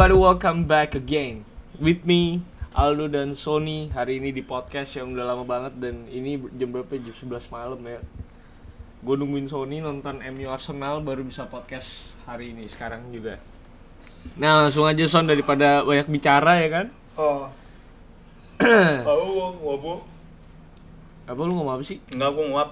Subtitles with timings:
[0.00, 1.44] everybody, welcome back again
[1.76, 2.40] with me
[2.72, 3.92] Aldo dan Sony.
[3.92, 7.76] Hari ini di podcast yang udah lama banget dan ini jam berapa jam 11 malam
[7.84, 8.00] ya.
[9.04, 13.36] Gue nungguin Sony nonton MU Arsenal baru bisa podcast hari ini sekarang juga.
[14.40, 16.86] Nah langsung aja Son daripada banyak bicara ya kan?
[17.20, 17.52] Oh.
[19.04, 20.00] Ngomong.
[21.28, 22.00] apa lu ngomong apa sih?
[22.16, 22.70] Enggak aku nguap.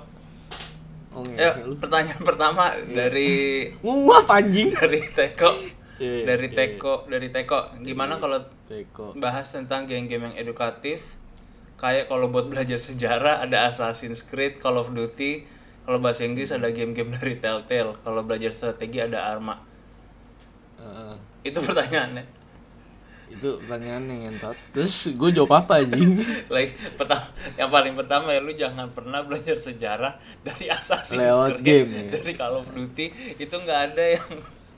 [1.12, 4.72] oh, Ya, pertanyaan pertama dari nguap anjing.
[4.80, 5.76] dari Teko.
[5.98, 6.56] Iya, Dari iya.
[6.56, 7.74] Teko, dari Teko.
[7.82, 11.18] Gimana kalau Teko bahas tentang game-game yang edukatif?
[11.78, 15.46] Kayak kalau buat belajar sejarah ada Assassin's Creed, Call of Duty.
[15.86, 17.94] Kalau bahasa Inggris ada game-game dari Telltale.
[18.02, 19.58] Kalau belajar strategi ada Arma.
[20.78, 21.14] Heeh.
[21.44, 22.38] Itu pertanyaannya.
[23.28, 26.16] itu pertanyaan yang ngentot terus gue jawab apa anjing
[26.54, 27.28] Like, pertama,
[27.60, 32.02] yang paling pertama ya lu jangan pernah belajar sejarah dari Assassin's Lewat Creed, game, ya.
[32.08, 34.28] dari Call of Duty itu nggak ada yang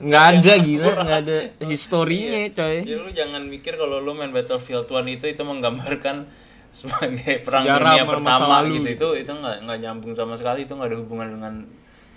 [0.01, 0.91] nggak ada gila.
[1.05, 1.37] Nggak ada
[1.69, 2.77] historinya coy.
[2.83, 6.25] Jadi lu jangan mikir kalau lu main Battlefield 1 itu itu menggambarkan
[6.77, 8.87] sebagai perang Sejarah dunia pertama gitu.
[8.87, 10.65] Itu itu nggak nggak nyambung sama sekali.
[10.65, 11.53] Itu nggak ada hubungan dengan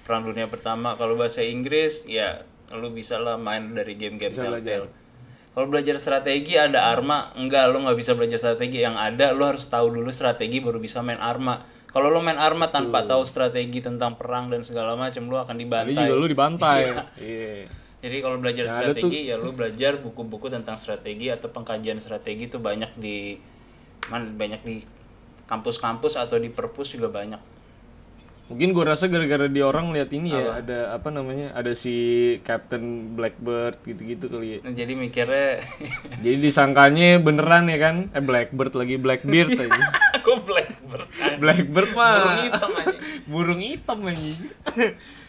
[0.02, 0.96] perang dunia pertama.
[0.96, 2.42] Kalau bahasa Inggris ya
[2.74, 4.88] lu bisa lah main dari game-game Telltale.
[5.54, 7.30] Kalau belajar strategi ada arma.
[7.38, 8.82] Enggak lu nggak bisa belajar strategi.
[8.82, 11.62] Yang ada lu harus tahu dulu strategi baru bisa main arma
[11.94, 15.94] kalau lu main arma tanpa tahu strategi tentang perang dan segala macam lu akan dibantai.
[15.94, 16.80] juga lu dibantai.
[17.22, 17.70] Iya.
[18.04, 22.98] Jadi kalau belajar strategi ya lu belajar buku-buku tentang strategi atau pengkajian strategi itu banyak
[22.98, 23.38] di
[24.12, 24.82] man banyak di
[25.46, 27.40] kampus-kampus atau di perpus juga banyak.
[28.44, 31.96] mungkin gue rasa gara-gara di orang lihat ini ya ada apa namanya ada si
[32.44, 34.68] Captain Blackbird gitu-gitu kali ya.
[34.68, 35.64] Nah, jadi mikirnya
[36.20, 37.96] jadi disangkanya beneran ya kan?
[38.12, 39.80] Eh Blackbird lagi Blackbeard aja
[40.96, 41.38] blackbird.
[41.38, 42.96] Blackbird Burung mah hitam aja.
[43.26, 43.98] burung hitam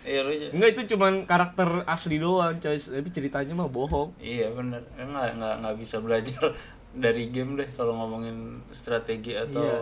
[0.02, 0.48] Iya lu aja.
[0.52, 4.86] enggak itu cuman karakter asli doang coy tapi ceritanya mah bohong Iya bener.
[4.96, 6.44] Enggak enggak enggak bisa belajar
[6.96, 8.38] dari game deh kalau ngomongin
[8.70, 9.82] strategi atau Iya.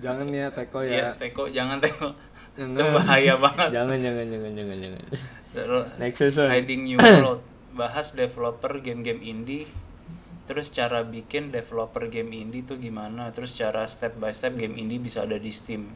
[0.00, 2.08] jangan ya Teko ya Iya, teko jangan teko.
[2.52, 2.74] Jangan.
[2.74, 3.68] Itu bahaya banget.
[3.70, 5.04] jangan jangan jangan jangan jangan
[5.52, 7.40] Terus next season Hiding New World
[7.72, 9.64] bahas developer game-game indie
[10.42, 13.30] terus cara bikin developer game indie tuh gimana?
[13.30, 15.92] Terus cara step by step game indie bisa ada di Steam?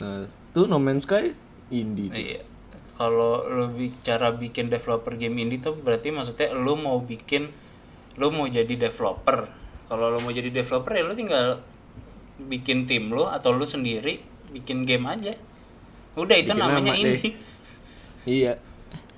[0.00, 1.34] Nah tuh No Man's Sky
[1.70, 2.18] indie tuh.
[2.18, 2.40] iya.
[2.98, 7.50] Kalau lo bi- cara bikin developer game indie tuh berarti maksudnya lo mau bikin
[8.18, 9.46] lo mau jadi developer.
[9.86, 11.62] Kalau lo mau jadi developer ya lo tinggal
[12.38, 14.18] bikin tim lo atau lo sendiri
[14.50, 15.34] bikin game aja.
[16.14, 17.18] Udah itu Bikin namanya nama deh.
[17.22, 17.32] indie.
[18.26, 18.52] Iya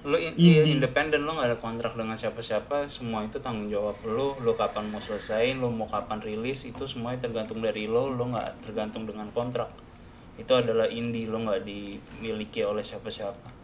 [0.00, 4.32] lo in- iya, independen lo nggak ada kontrak dengan siapa-siapa semua itu tanggung jawab lo
[4.40, 8.64] lo kapan mau selesaiin lo mau kapan rilis itu semuanya tergantung dari lo lo nggak
[8.64, 9.68] tergantung dengan kontrak.
[10.40, 13.60] Itu adalah indie lo nggak dimiliki oleh siapa-siapa.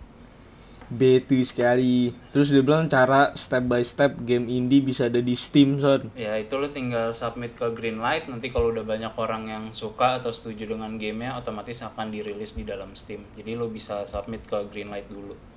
[0.86, 2.14] Betul sekali.
[2.30, 6.14] Terus dia bilang cara step by step game indie bisa ada di Steam, Son.
[6.14, 10.30] ya itu lo tinggal submit ke Greenlight nanti kalau udah banyak orang yang suka atau
[10.30, 13.24] setuju dengan gamenya otomatis akan dirilis di dalam Steam.
[13.34, 15.56] Jadi lo bisa submit ke Greenlight dulu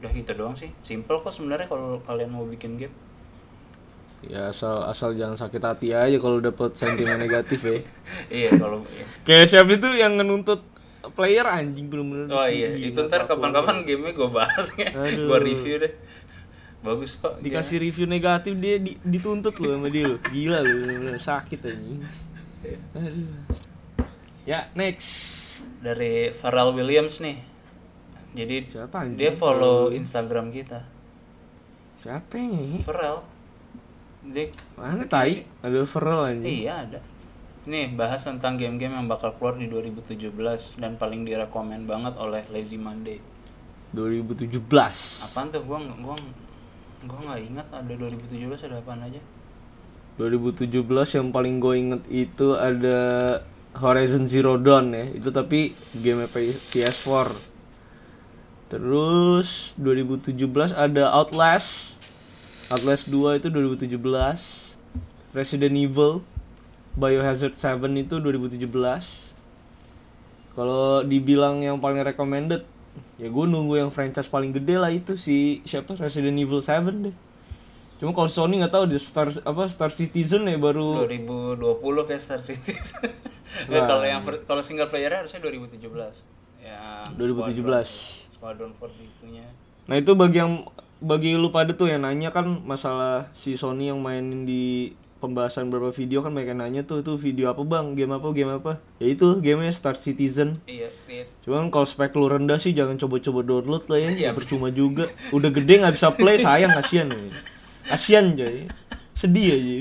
[0.00, 2.94] udah gitu doang sih simple kok sebenarnya kalau kalian mau bikin game
[4.24, 7.76] Ya asal asal jangan sakit hati aja kalau dapet sentimen negatif ya.
[8.48, 9.04] iya kalau iya.
[9.20, 10.64] Kayak siapa itu yang menuntut
[11.12, 12.32] player anjing bener-bener.
[12.32, 14.88] Oh iya, itu ntar kapan-kapan gamenya gue bahas ya,
[15.28, 15.92] gue review deh.
[16.80, 17.36] Bagus kok.
[17.36, 17.52] dia.
[17.52, 20.16] dikasih review negatif dia di- dituntut loh sama dia loh.
[20.16, 22.00] Gila loh, bener-bener sakit anjing.
[22.64, 22.78] Iya.
[22.96, 23.28] Aduh.
[24.48, 25.12] Ya, next.
[25.84, 27.44] Dari Pharrell Williams nih.
[28.34, 29.16] Jadi Siapa anjing?
[29.16, 30.82] dia follow Instagram kita.
[32.02, 32.82] Siapa ini?
[32.82, 33.22] Pharrell.
[34.24, 35.46] Dia Mana tai?
[35.62, 36.44] Ada Ferrell anjing.
[36.66, 36.98] iya ada.
[37.64, 40.28] Nih bahas tentang game-game yang bakal keluar di 2017
[40.76, 43.22] dan paling direkomend banget oleh Lazy Monday.
[43.94, 44.58] 2017.
[45.22, 45.62] Apaan tuh?
[45.62, 46.18] Gua gua
[47.06, 48.34] gua nggak ingat ada 2017
[48.66, 49.22] ada apaan aja.
[50.14, 50.70] 2017
[51.18, 52.98] yang paling gue inget itu ada
[53.74, 57.53] Horizon Zero Dawn ya itu tapi game PS4
[58.74, 60.34] terus 2017
[60.74, 61.94] ada Outlast
[62.66, 64.02] Outlast 2 itu 2017
[65.30, 66.26] Resident Evil
[66.98, 68.66] Biohazard 7 itu 2017
[70.58, 72.66] kalau dibilang yang paling recommended
[73.14, 77.14] ya gue nunggu yang franchise paling gede lah itu si siapa Resident Evil 7 deh
[78.02, 81.78] cuma kalau Sony nggak tahu di Star apa Star Citizen ya baru 2020
[82.10, 83.06] kayak Star Citizen.
[83.70, 84.18] Nggak, kalau yang
[84.50, 85.78] kalau single player harusnya 2017.
[86.58, 87.06] Ya.
[87.14, 88.23] 2017.
[88.44, 89.48] Squadron 4 itunya.
[89.88, 90.68] Nah itu bagi yang
[91.00, 95.96] bagi lu pada tuh yang nanya kan masalah si Sony yang mainin di pembahasan beberapa
[95.96, 99.40] video kan mereka nanya tuh itu video apa bang game apa game apa ya itu
[99.40, 101.24] gamenya Star Citizen Iya, iya.
[101.40, 105.48] cuman kalau spek lu rendah sih jangan coba-coba download lah ya ya percuma juga udah
[105.48, 107.32] gede nggak bisa play sayang kasihan ya.
[107.84, 108.64] Kasian coy.
[109.24, 109.74] Sedih aja.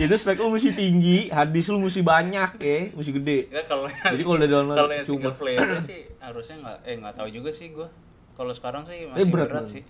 [0.00, 3.38] Itu spek lu mesti tinggi, hard disk lu mesti banyak ya, mesti gede.
[3.50, 6.94] Enggak kalau yang Jadi kalau udah download kalau yang single player sih harusnya nggak eh
[6.96, 7.88] nggak tahu juga sih gua.
[8.32, 9.82] Kalau sekarang sih masih Eh, berat, berat, sih.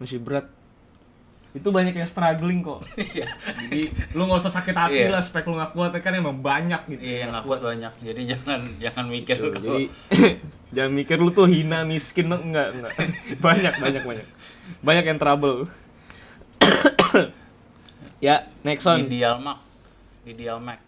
[0.00, 0.46] Masih berat.
[1.52, 2.80] Itu banyak yang struggling kok.
[3.12, 3.28] Iya.
[3.68, 3.82] Jadi
[4.16, 5.12] lu nggak usah sakit hati Iya.
[5.12, 7.02] lah spek lu nggak kuat kan emang banyak gitu.
[7.04, 7.92] Iya, yang nggak kuat banyak.
[8.00, 9.84] Jadi jangan jangan mikir Tuh, jadi
[10.78, 12.92] jangan mikir lu tuh hina miskin enggak enggak
[13.44, 14.26] banyak banyak banyak
[14.80, 15.68] banyak yang trouble
[18.22, 19.58] ya next di on Dialmac
[20.22, 20.80] di Dialmac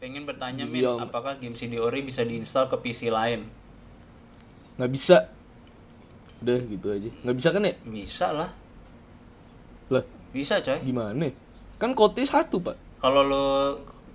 [0.00, 3.44] pengen bertanya Min apakah game CD Ori bisa diinstal ke PC lain?
[4.80, 5.28] Nggak bisa.
[6.40, 7.10] Udah gitu aja.
[7.20, 8.50] Nggak bisa kan ya bisa lah.
[9.92, 10.80] Lah bisa coy.
[10.80, 11.28] gimana?
[11.76, 12.80] Kan kode satu pak.
[12.96, 13.44] Kalau lo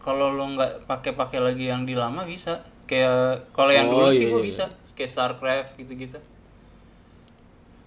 [0.01, 2.65] kalau lo nggak pakai pakai lagi yang di lama bisa.
[2.89, 4.49] Kayak kalau yang Oh, dulu sih iya, gua iya.
[4.49, 4.65] bisa.
[4.97, 6.17] kayak Starcraft gitu-gitu.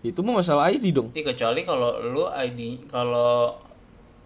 [0.07, 1.11] Itu mah masalah ID dong.
[1.19, 3.59] Iya kecuali kalau lu ID kalau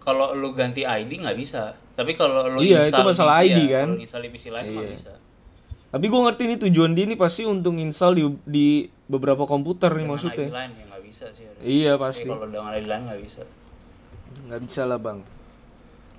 [0.03, 3.59] kalau lu ganti ID nggak bisa tapi kalau lu Iya, itu install masalah di, ID
[3.63, 3.89] iya, kan?
[3.97, 4.87] install di PC lain Iya.
[4.91, 5.13] bisa
[5.93, 8.67] tapi gue ngerti nih tujuan dia ini pasti untuk install di di
[9.07, 12.75] beberapa komputer nih Dengan maksudnya ID lain ya nggak bisa sih iya pasti kalau dengan
[12.75, 13.41] ID lain nggak bisa
[14.49, 15.19] nggak bisa lah bang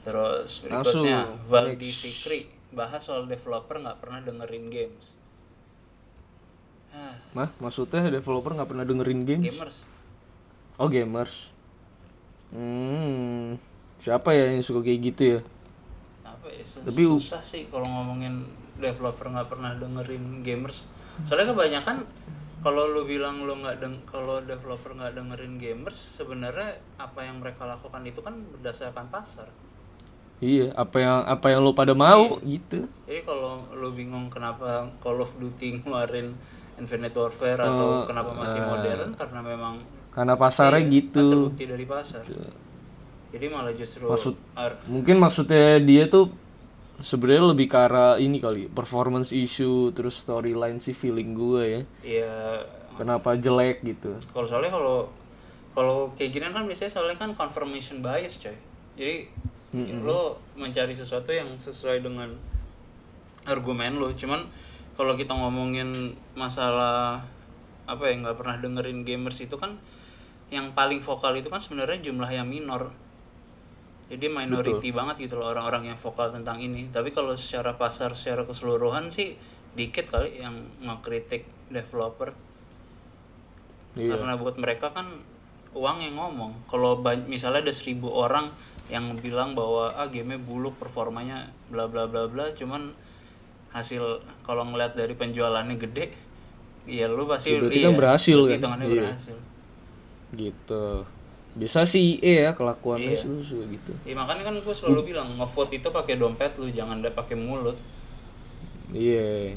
[0.05, 2.01] Terus Langsung, berikutnya Valdi next.
[2.05, 2.41] Fikri
[2.77, 5.17] bahas soal developer nggak pernah dengerin games.
[6.93, 9.79] Ah, mah maksudnya developer nggak pernah dengerin games gamers.
[10.77, 11.51] Oh gamers.
[12.53, 13.57] Hmm.
[13.99, 15.41] Siapa ya yang suka kayak gitu ya?
[16.23, 16.63] Apa ya?
[16.63, 18.45] sus- Tapi susah sih kalau ngomongin
[18.77, 20.85] developer nggak pernah dengerin gamers.
[21.23, 22.05] Soalnya kebanyakan
[22.59, 27.65] kalau lu bilang lu nggak deng kalau developer nggak dengerin gamers sebenarnya apa yang mereka
[27.65, 29.49] lakukan itu kan berdasarkan pasar.
[30.39, 32.59] Iya, apa yang apa yang lo pada mau Iya.
[32.59, 32.81] gitu.
[33.07, 36.35] Jadi kalau lu bingung kenapa Call of Duty ngeluarin
[36.75, 38.69] Infinite Warfare atau Oh, kenapa masih ah.
[38.69, 39.75] modern karena memang
[40.11, 41.27] Karena pasarnya Iya, gitu.
[41.49, 42.23] terbukti dari pasar.
[43.35, 46.31] Jadi malah justru Maksud- ar- Mungkin maksudnya dia tuh
[47.03, 51.83] sebenarnya lebih ke arah ini kali, performance issue terus storyline sih feeling gue ya.
[52.23, 52.35] ya
[52.95, 54.15] Kenapa jelek gitu.
[54.31, 55.11] kalau soalnya kalau
[55.75, 58.55] kalau kayak gini kan biasanya soalnya kan confirmation bias coy.
[58.95, 59.27] Jadi
[60.01, 62.31] lo mencari sesuatu yang sesuai dengan
[63.45, 64.15] argumen lo.
[64.15, 64.47] Cuman
[64.95, 67.27] kalau kita ngomongin masalah
[67.85, 69.75] apa ya nggak pernah dengerin gamers itu kan
[70.49, 72.95] yang paling vokal itu kan sebenarnya jumlah yang minor.
[74.05, 76.93] Jadi minority banget gitu loh orang-orang yang vokal tentang ini.
[76.93, 79.37] Tapi kalau secara pasar secara keseluruhan sih
[79.75, 80.55] dikit kali yang
[80.85, 82.37] ngekritik developer.
[83.97, 84.15] Iya.
[84.15, 85.25] Karena buat mereka kan
[85.75, 86.69] uang yang ngomong.
[86.71, 88.53] Kalau misalnya ada seribu orang
[88.93, 92.93] yang bilang bahwa ah game buluk performanya bla bla bla bla, cuman
[93.75, 96.15] hasil kalau ngeliat dari penjualannya gede,
[96.87, 98.59] ya lu pasti Ya, berarti iya, kan berhasil kan?
[98.85, 99.03] Iya.
[99.09, 99.37] berhasil.
[100.37, 100.85] Gitu.
[101.55, 103.23] Biasa sih EA ya kelakuannya Iya.
[103.23, 103.93] suka gitu.
[104.03, 107.79] Ya makanya kan gue selalu bilang ngevote itu pakai dompet lu, jangan ada pakai mulut.
[108.91, 109.55] Iya.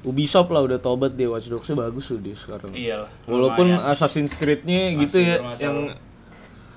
[0.00, 2.72] Ubisoft lah udah tobat deh Watch Dogs-nya bagus loh dia sekarang.
[2.72, 3.10] Iyalah.
[3.28, 3.92] Walaupun lumayan.
[3.92, 5.60] Assassin's Creed-nya Masih gitu ya bermasalah.
[5.60, 5.76] yang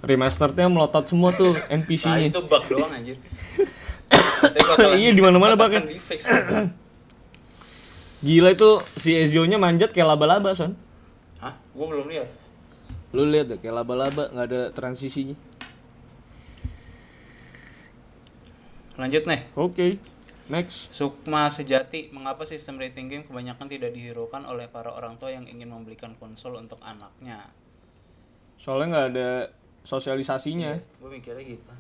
[0.04, 2.28] remasterednya melotot semua tuh Nah, NPC-nya.
[2.28, 3.16] itu bug doang anjir.
[5.00, 5.56] Iya, di mana-mana
[6.04, 6.28] fix.
[8.20, 10.76] Gila itu si Ezio-nya manjat kayak laba-laba, Son.
[11.40, 11.56] Hah?
[11.72, 12.28] Gue belum lihat.
[13.14, 15.38] Lu lihat deh kayak laba-laba nggak ada transisinya.
[18.98, 19.42] Lanjut nih.
[19.54, 19.98] Oke.
[20.52, 20.92] Next.
[20.92, 25.72] Sukma sejati, mengapa sistem rating game kebanyakan tidak dihiraukan oleh para orang tua yang ingin
[25.72, 27.48] membelikan konsol untuk anaknya?
[28.60, 29.30] Soalnya nggak ada
[29.88, 31.74] sosialisasinya, Gue mikirnya gitu.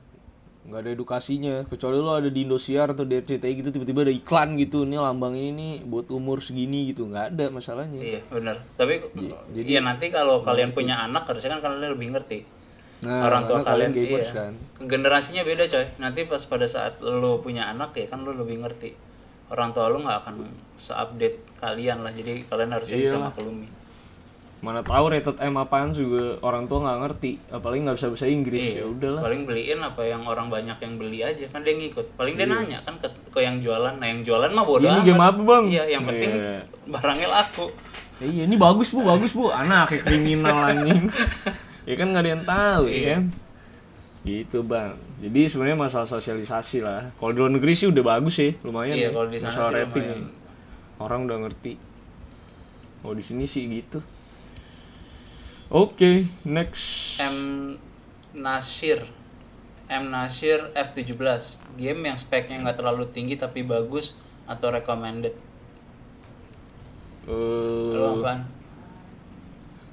[0.63, 1.55] Nggak ada edukasinya.
[1.67, 5.35] Kecuali lu ada di Indosiar atau di RCTI gitu tiba-tiba ada iklan gitu, nih lambang
[5.35, 7.99] ini nih buat umur segini gitu, nggak ada masalahnya.
[7.99, 8.63] Iya, benar.
[8.79, 9.03] Tapi
[9.51, 12.39] jadi- ya nanti kalau kalian punya anak harusnya kan kalian lebih ngerti.
[13.03, 14.31] Nah, orang tua kalian kalian iya.
[14.31, 14.53] kan.
[14.79, 15.85] Generasinya beda coy.
[15.99, 18.95] Nanti pas pada saat lo punya anak ya kan lo lebih ngerti.
[19.51, 20.35] Orang tua lo nggak akan
[20.79, 22.15] seupdate kalian lah.
[22.15, 23.35] Jadi kalian harusnya bisa Iyalah.
[23.35, 23.82] maklumi.
[24.63, 28.63] Mana tahu rated M apaan juga orang tua nggak ngerti, apalagi nggak bisa bahasa Inggris.
[28.63, 28.79] Iya.
[28.79, 29.21] Ya udahlah.
[29.21, 32.15] Paling beliin apa yang orang banyak yang beli aja kan dia ngikut.
[32.15, 33.91] Paling dia nanya kan ke, ke yang jualan.
[33.93, 34.95] Nah yang jualan mah bodoh Iya.
[34.95, 35.05] Ini amat.
[35.05, 35.63] game apa, Bang?
[35.67, 36.59] Iya, yang penting Iya.
[36.85, 37.67] barangnya laku.
[38.15, 39.51] Ya iya, ini bagus bu, bagus bu.
[39.51, 41.11] Anak kayak kriminal anjing.
[41.89, 43.23] ya kan nggak ada yang tahu ya kan.
[44.23, 44.95] Gitu bang.
[45.19, 47.11] Jadi sebenarnya masalah sosialisasi lah.
[47.13, 49.09] Kalau di luar negeri sih udah bagus sih, lumayan Iya, ya.
[49.11, 50.23] kalau di sana masalah rating lumayan.
[50.97, 51.73] orang udah ngerti.
[53.03, 53.99] Oh di sini sih gitu.
[55.73, 57.17] Oke, next.
[57.17, 57.37] M
[58.31, 59.01] Nasir
[59.89, 61.17] M Nasir F17
[61.75, 64.13] game yang speknya nggak terlalu tinggi tapi bagus
[64.45, 65.33] atau recommended
[67.23, 68.43] Eh, Lu apaan?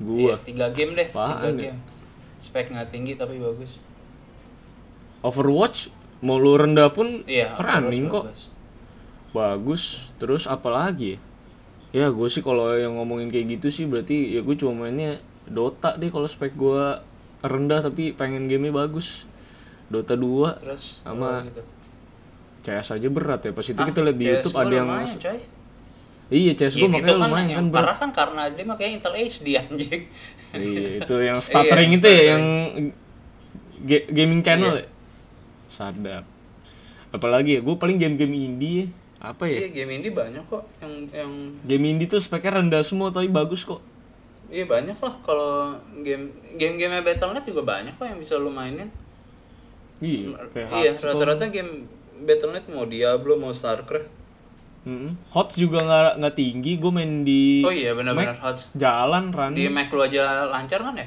[0.01, 0.19] gua.
[0.19, 1.53] Iya, tiga game deh tiga ya?
[1.69, 1.79] game
[2.41, 3.77] spek nggak tinggi tapi bagus
[5.21, 8.43] Overwatch mau lu rendah pun iya running Overwatch kok bagus.
[9.31, 9.83] bagus
[10.17, 11.21] terus apalagi
[11.93, 15.21] ya ya gue sih kalau yang ngomongin kayak gitu sih berarti ya gue cuma mainnya
[15.51, 16.83] Dota deh kalau spek gue
[17.41, 19.27] rendah tapi pengen gamenya bagus
[19.87, 21.63] Dota 2 terus Sama- gitu.
[22.61, 24.87] CS aja berat ya pas itu Ah, kita lihat di CS YouTube gua ada yang
[24.87, 25.39] lumayan, coy.
[26.31, 29.47] iya CS gue makanya kan lumayan kan berat parah kan karena dia makanya Intel HD
[29.57, 30.03] anjing.
[30.53, 32.29] iya itu yang stuttering Iya, itu ya stuttering.
[32.29, 32.45] yang
[33.83, 34.81] ga- gaming channel Iya.
[34.81, 34.89] ya
[35.69, 36.25] sadap
[37.11, 38.87] apalagi ya gue paling game-game indie ya.
[39.25, 41.31] apa ya Iya game indie banyak kok yang yang
[41.65, 43.81] game indie tuh speknya rendah semua tapi bagus kok
[44.51, 48.91] iya banyak lah kalau game game game Battle.net juga banyak kok yang bisa lu mainin.
[50.01, 51.87] iya Iya rata-rata game
[52.21, 54.19] Battle.net mau Diablo mau Starcraft.
[54.81, 55.13] Mm-mm.
[55.31, 58.73] Hots juga nggak nggak tinggi gue main di Oh iya benar-benar HOTS.
[58.73, 61.05] jalan Di running Mac lu aja lancar kan ya?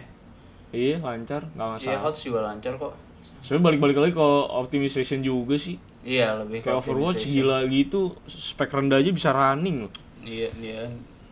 [0.69, 2.93] iya lancar nggak Iya masalah HOTS juga lancar kok.
[3.41, 8.69] sebenarnya balik-balik lagi ke optimization juga sih Iya lebih ke kayak Overwatch gila gitu spek
[8.69, 10.81] rendah aja bisa running loh Iya dia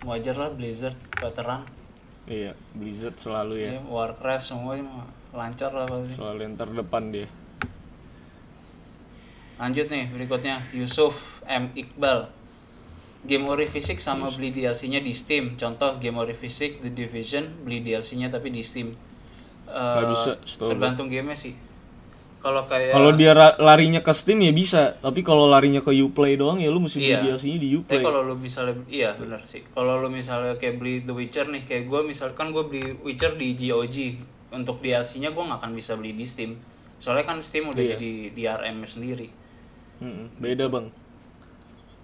[0.01, 1.61] wajar lah Blizzard veteran.
[2.29, 6.13] Iya Blizzard selalu ya Iya, Warcraft semuanya lancar lah pasti.
[6.17, 7.27] selalu yang terdepan dia
[9.61, 12.33] Lanjut nih berikutnya Yusuf M Iqbal.
[13.21, 15.53] Game Ori Fisik sama beli DLC-nya di Steam.
[15.53, 18.97] Contoh Game Ori Fisik The Division beli DLC-nya tapi di Steam.
[19.69, 21.53] Nggak bisa, tergantung gamenya sih.
[22.41, 23.31] Kalau kayak kalau dia
[23.61, 27.13] larinya ke Steam ya bisa tapi kalau larinya ke Uplay doang ya lu mesti beli
[27.13, 27.21] Iya.
[27.37, 29.61] DLC-nya di Eh Uplay kalau lu misalnya iya benar sih.
[29.69, 33.53] Kalau lu misalnya kayak beli The Witcher nih, kayak gue misalkan gue beli Witcher di
[33.53, 33.97] GOG
[34.51, 36.57] untuk DLC-nya gue nggak akan bisa beli di Steam.
[36.97, 37.93] Soalnya kan Steam udah Iya.
[37.95, 39.29] jadi DRM sendiri.
[40.01, 40.89] Mm-mm, beda bang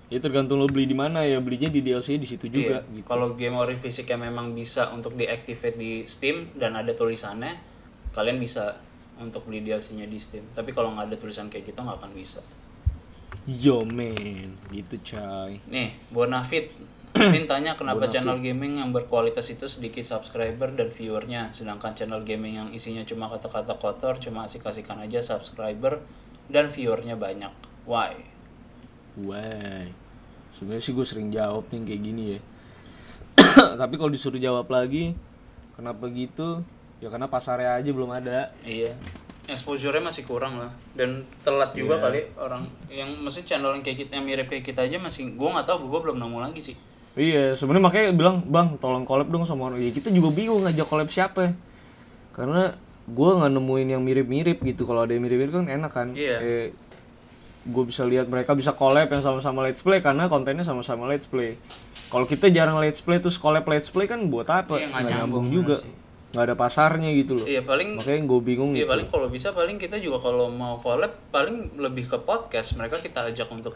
[0.07, 2.95] ya tergantung lu beli di mana ya belinya di DLC di situ juga Iya.
[2.95, 7.59] gitu Kalau game ori fisik yang memang bisa untuk diactivate di Steam dan ada tulisannya,
[8.13, 8.79] kalian bisa
[9.19, 10.45] untuk beli DLC-nya di Steam.
[10.53, 12.41] Tapi kalau nggak ada tulisan kayak gitu nggak akan bisa.
[13.47, 16.67] yo man gitu coy Nih, Bonafit.
[17.33, 22.59] Min tanya kenapa channel gaming yang berkualitas itu sedikit subscriber dan viewernya, sedangkan channel gaming
[22.59, 26.03] yang isinya cuma kata-kata kotor, cuma asik-asikan aja subscriber
[26.51, 27.49] dan viewernya banyak.
[27.87, 28.21] Why?
[29.23, 29.87] Wah,
[30.53, 32.39] sebenarnya sih gue sering jawab nih kayak gini ya.
[33.81, 35.17] Tapi kalau disuruh jawab lagi,
[35.73, 36.61] kenapa gitu?
[36.97, 38.49] Ya karena pasarnya aja belum ada.
[38.61, 38.97] Iya.
[39.47, 42.03] Exposure-nya masih kurang lah dan telat juga Iya.
[42.03, 45.55] kali orang yang mesti channel yang kayak kita yang mirip kayak kita aja masih gua
[45.55, 46.75] nggak tahu gua belum nemu lagi sih.
[47.17, 50.85] Iya, sebenarnya makanya bilang, "Bang, tolong collab dong sama orang." Ya kita juga bingung ngajak
[50.85, 51.55] collab siapa.
[52.29, 52.75] Karena
[53.07, 54.85] gue nggak nemuin yang mirip-mirip gitu.
[54.85, 56.07] Kalau ada yang mirip-mirip kan enak kan.
[56.13, 56.37] Iya.
[56.37, 56.67] Eh,
[57.65, 61.57] gue bisa lihat mereka bisa collab yang sama-sama let's play karena kontennya sama-sama let's play.
[62.07, 64.77] Kalau kita jarang let's play terus collab let's play kan buat apa?
[64.77, 65.75] Iya, nggak nyambung, nyambung juga.
[65.81, 65.91] sih.
[66.27, 67.45] Nggak ada pasarnya gitu loh.
[67.45, 68.91] Iya paling Makanya gue bingung Iya gitu.
[68.91, 73.23] paling kalau bisa paling kita juga kalau mau collab paling lebih ke podcast mereka kita
[73.25, 73.73] ajak untuk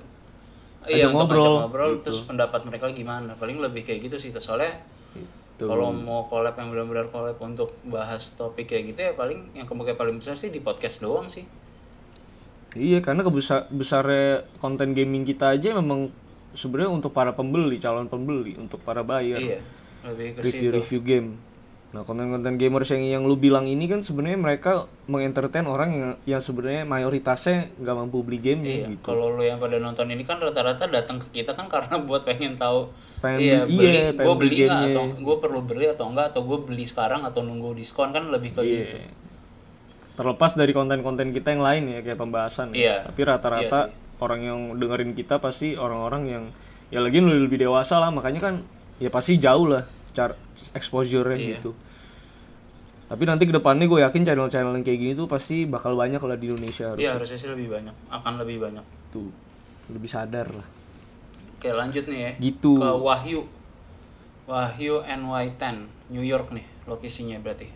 [0.84, 2.04] iya Ajak untuk ngobrol, ajak ngobrol gitu.
[2.04, 5.70] terus pendapat mereka gimana paling lebih kayak gitu sih soalnya Gitu.
[5.70, 9.94] kalau mau collab yang benar-benar collab untuk bahas topik kayak gitu ya paling yang kemungkinan
[9.96, 11.46] paling besar sih di podcast doang sih
[12.72, 16.08] Iya, karena kebesar besarnya konten gaming kita aja memang
[16.52, 19.38] sebenarnya untuk para pembeli, calon pembeli, untuk para buyer.
[19.38, 19.60] iya
[20.02, 21.30] lebih ke situ Review-review game.
[21.92, 24.72] Nah, konten-konten gamers yang yang lu bilang ini kan sebenarnya mereka
[25.06, 29.04] mengentertain orang yang yang sebenarnya mayoritasnya nggak mampu beli game Iya, gitu.
[29.06, 32.56] kalau lu yang pada nonton ini kan rata-rata datang ke kita kan karena buat pengen
[32.56, 32.88] tahu
[33.20, 34.88] Pengen iya, beli- iya, gue beli nggak gamenya.
[34.90, 38.56] atau gue perlu beli atau enggak atau gue beli sekarang atau nunggu diskon kan lebih
[38.56, 38.72] ke Iya.
[38.88, 38.98] gitu.
[40.14, 43.04] Terlepas dari konten-konten kita yang lain ya kayak pembahasan Iya.
[43.04, 43.06] ya.
[43.06, 46.44] Tapi rata-rata Iya orang yang dengerin kita pasti orang-orang yang
[46.88, 48.56] ya lagi lebih dewasa lah, makanya kan
[48.96, 50.34] ya pasti jauh lah cara
[50.72, 51.50] exposure-nya Iya.
[51.58, 51.72] gitu.
[53.08, 56.38] Tapi nanti ke depannya gue yakin channel-channel yang kayak gini tuh pasti bakal banyak lah
[56.40, 58.86] di Indonesia harus Iya harusnya sih lebih banyak, akan lebih banyak.
[59.12, 59.28] tuh
[59.92, 60.64] lebih sadar lah.
[61.60, 62.32] Oke lanjut nih ya.
[62.40, 62.80] Gitu.
[62.80, 63.44] Ke Wahyu.
[64.48, 65.76] Wahyu NY10
[66.10, 67.68] New York nih lokasinya berarti.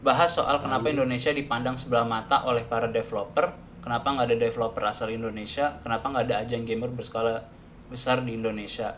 [0.00, 5.10] Bahas soal kenapa Indonesia dipandang sebelah mata oleh para developer, kenapa nggak ada developer asal
[5.10, 7.44] Indonesia, kenapa nggak ada ajang gamer berskala
[7.90, 8.96] besar di Indonesia.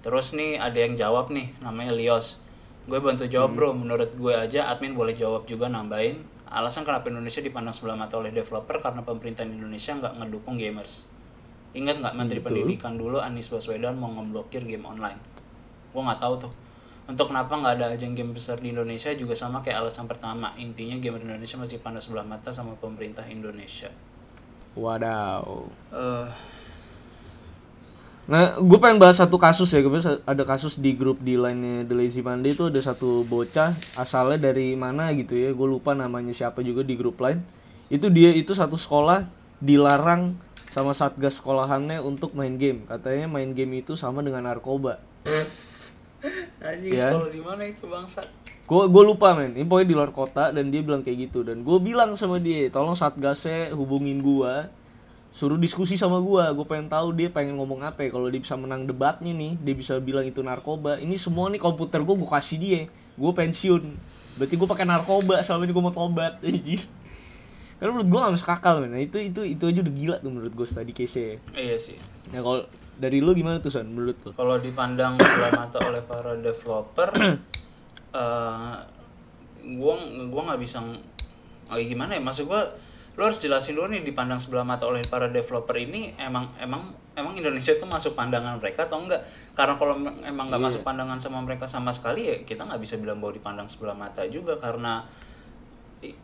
[0.00, 2.42] Terus nih ada yang jawab nih, namanya Lios.
[2.88, 6.24] Gue bantu jawab bro, menurut gue aja admin boleh jawab juga nambahin.
[6.48, 11.04] Alasan kenapa Indonesia dipandang sebelah mata oleh developer karena pemerintahan Indonesia nggak ngedukung gamers.
[11.76, 15.20] Ingat nggak Menteri Pendidikan dulu Anies Baswedan mau ngeblokir game online?
[15.92, 16.52] Gue nggak tahu tuh.
[17.08, 20.52] Untuk kenapa nggak ada ajang game besar di Indonesia juga sama kayak alasan pertama.
[20.56, 23.92] Intinya gamer Indonesia masih pandang sebelah mata sama pemerintah Indonesia.
[24.76, 25.44] Wadaw.
[25.92, 26.28] Eh,
[28.28, 31.96] Nah, gue pengen bahas satu kasus ya, gue ada kasus di grup di line The
[31.96, 36.60] Lazy Monday itu ada satu bocah asalnya dari mana gitu ya, gue lupa namanya siapa
[36.60, 37.40] juga di grup line.
[37.88, 39.24] Itu dia itu satu sekolah
[39.64, 40.36] dilarang
[40.68, 42.84] sama satgas sekolahannya untuk main game.
[42.84, 45.00] Katanya main game itu sama dengan narkoba.
[46.60, 47.08] Anjing Ya.
[47.08, 48.28] sekolah di mana itu bangsa?
[48.68, 51.64] Gue gue lupa men, ini pokoknya di luar kota dan dia bilang kayak gitu dan
[51.64, 54.54] gue bilang sama dia, tolong satgasnya hubungin gue,
[55.38, 58.10] suruh diskusi sama gue, gue pengen tahu dia pengen ngomong apa ya.
[58.10, 60.98] Kalau dia bisa menang debatnya nih, dia bisa bilang itu narkoba.
[60.98, 63.86] Ini semua nih komputer gue gue kasih dia, gue pensiun.
[64.34, 66.42] Berarti gue pakai narkoba selama ini gue mau tobat.
[66.42, 66.82] anjir.
[67.78, 68.90] Karena menurut gue gak masuk akal men.
[68.90, 71.94] Nah, itu itu itu aja udah gila tuh menurut gue tadi case Iya sih.
[72.34, 72.66] Nah kalau
[72.98, 74.34] dari lu gimana tuh San menurut lu?
[74.34, 77.14] Kalau dipandang sebelah mata oleh para developer,
[78.18, 78.74] eh
[79.78, 79.94] gua
[80.26, 80.82] gua nggak bisa
[81.70, 82.22] oh, gimana ya?
[82.26, 82.66] Maksud gua
[83.18, 87.34] lu harus jelasin dulu nih dipandang sebelah mata oleh para developer ini emang emang emang
[87.34, 89.18] Indonesia itu masuk pandangan mereka atau enggak?
[89.58, 92.94] Karena kalau em- emang nggak masuk pandangan sama mereka sama sekali ya kita nggak bisa
[92.96, 95.02] bilang bahwa dipandang sebelah mata juga karena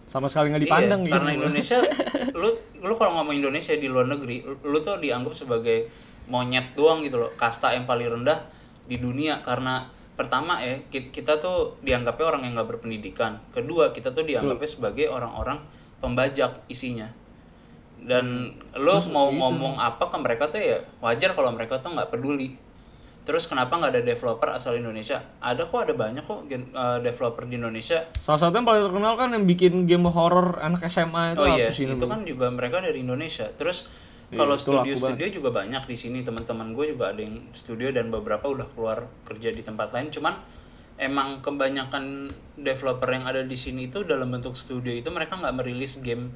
[0.06, 1.14] Sama sekali nggak dipandang iya, gitu.
[1.18, 1.78] karena Indonesia
[2.40, 2.48] lu
[2.78, 5.90] lu kalau ngomong Indonesia di luar negeri lu, lu tuh dianggap sebagai
[6.30, 8.38] monyet doang gitu loh kasta yang paling rendah
[8.86, 9.82] di dunia karena
[10.14, 13.42] pertama ya ki- kita tuh dianggapnya orang yang nggak berpendidikan.
[13.50, 15.58] Kedua kita tuh dianggapnya sebagai orang-orang
[16.04, 17.08] pembajak isinya.
[18.04, 22.60] Dan lo mau ngomong apa ke mereka tuh ya wajar kalau mereka tuh nggak peduli.
[23.24, 25.16] Terus kenapa nggak ada developer asal Indonesia?
[25.40, 28.04] Ada kok ada banyak kok gen- eh, developer di Indonesia.
[28.20, 31.72] Salah satu yang paling terkenal kan yang bikin game horror anak SMA itu Oh iya,
[31.72, 33.48] itu kan juga mereka dari Indonesia.
[33.56, 33.88] Terus
[34.32, 36.18] Iya, kalau itu studio-studio juga banyak di sini.
[36.20, 40.08] Teman-teman gue juga ada yang studio dan beberapa udah keluar kerja di tempat lain.
[40.10, 40.34] Cuman
[40.94, 45.98] emang kebanyakan developer yang ada di sini itu dalam bentuk studio itu mereka nggak merilis
[46.00, 46.30] game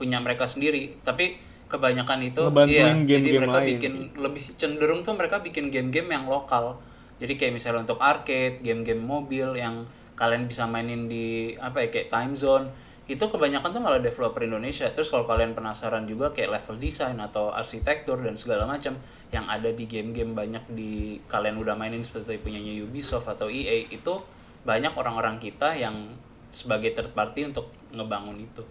[0.00, 1.36] punya mereka sendiri, tapi
[1.70, 3.68] kebanyakan itu iya, jadi game-game mereka lain.
[3.76, 6.80] bikin lebih cenderung tuh mereka bikin game-game yang lokal.
[7.20, 9.84] Jadi kayak misalnya untuk arcade, game-game mobil yang
[10.16, 12.68] kalian bisa mainin di apa ya kayak time zone
[13.10, 14.86] itu kebanyakan tuh malah developer Indonesia.
[14.94, 18.94] Terus kalau kalian penasaran juga kayak level design atau arsitektur dan segala macam
[19.34, 24.14] yang ada di game-game banyak di kalian udah mainin seperti punyanya Ubisoft atau EA itu
[24.62, 26.14] banyak orang-orang kita yang
[26.54, 28.62] sebagai third party untuk ngebangun itu.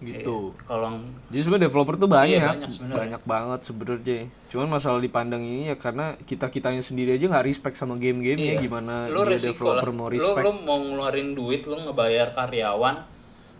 [0.00, 0.54] Gitu.
[0.54, 0.62] Iya.
[0.64, 0.88] Kalau
[1.28, 2.98] Jadi sebenarnya developer tuh banyak, Iya, banyak sebenarnya.
[2.98, 4.20] banyak banget sebenarnya.
[4.48, 8.54] Cuman masalah dipandang ini ya karena kita kitanya sendiri aja nggak respect sama game-game ya
[8.54, 8.60] Iya.
[8.60, 9.96] gimana lu dia developer lah.
[9.96, 10.44] mau Lu, respect.
[10.44, 12.96] lu mau ngeluarin duit, lu ngebayar karyawan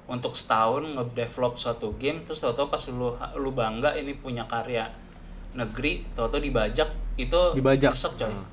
[0.06, 4.88] untuk setahun ngedevelop suatu game, terus tau-tau pas lu lu bangga ini punya karya
[5.50, 7.92] negeri, tau-tau dibajak, itu Dibajak.
[7.92, 8.24] coy.
[8.24, 8.46] Nah.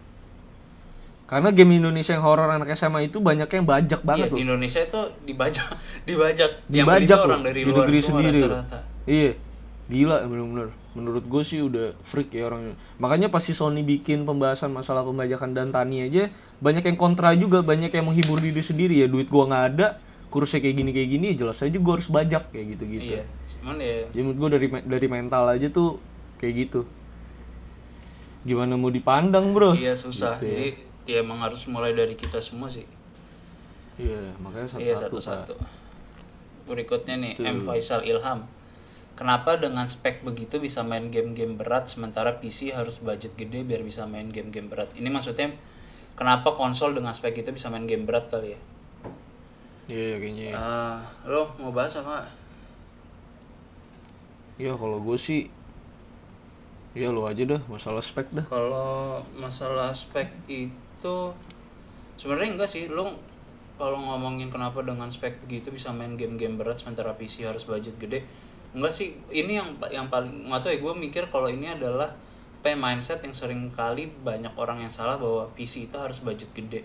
[1.25, 4.39] Karena game Indonesia yang horor anak SMA itu banyak yang bajak Iya, banget di tuh.
[4.39, 5.67] Indonesia itu dibajak,
[6.09, 6.51] dibajak.
[6.67, 8.49] yang Dibajak tuh loh, orang dari di luar negeri semua sendiri loh.
[8.53, 8.79] rata-rata.
[9.03, 9.31] Iya.
[9.85, 10.69] Gila bener-bener.
[10.95, 12.73] Menurut gue sih udah freak ya orangnya.
[12.97, 17.89] Makanya pasti Sony bikin pembahasan masalah pembajakan dan tani aja banyak yang kontra juga, banyak
[17.89, 19.05] yang menghibur diri sendiri ya.
[19.05, 22.65] Duit gua nggak ada, kurusnya kayak gini kayak gini, jelas aja gua harus bajak kayak
[22.73, 23.11] gitu-gitu.
[23.11, 25.99] Iya, cuman ya Ya menurut gue dari dari mental aja tuh
[26.37, 26.81] kayak gitu.
[28.41, 29.73] Gimana mau dipandang, Bro?
[29.73, 30.37] iya susah.
[30.37, 30.53] Gitu ya.
[30.55, 30.69] Jadi
[31.05, 32.85] ya emang harus mulai dari kita semua sih.
[33.95, 34.83] Iya, makanya satu-satu.
[34.83, 35.03] Iya Pak.
[35.07, 35.53] satu-satu.
[36.65, 38.45] Berikutnya nih M Faisal Ilham.
[39.15, 44.03] Kenapa dengan spek begitu bisa main game-game berat sementara PC harus budget gede biar bisa
[44.03, 44.91] main game-game berat?
[44.91, 45.55] Ini maksudnya
[46.19, 48.59] kenapa konsol dengan spek itu bisa main game berat kali ya?
[49.87, 50.45] Iya, kayaknya.
[50.51, 50.55] ya.
[50.59, 50.97] Eh,
[51.31, 52.27] lo mau bahas apa?
[54.59, 55.47] Iya, kalau gue sih
[56.95, 58.47] Ya lu aja dah masalah spek dah.
[58.47, 60.71] Kalau masalah spek itu
[62.15, 62.87] sebenarnya enggak sih.
[62.87, 63.15] Lo
[63.75, 68.23] kalau ngomongin kenapa dengan spek begitu bisa main game-game berat sementara PC harus budget gede,
[68.71, 69.19] enggak sih.
[69.27, 72.07] Ini yang yang paling nggak tahu ya gue mikir kalau ini adalah
[72.65, 76.81] apa mindset yang sering kali banyak orang yang salah bahwa PC itu harus budget gede.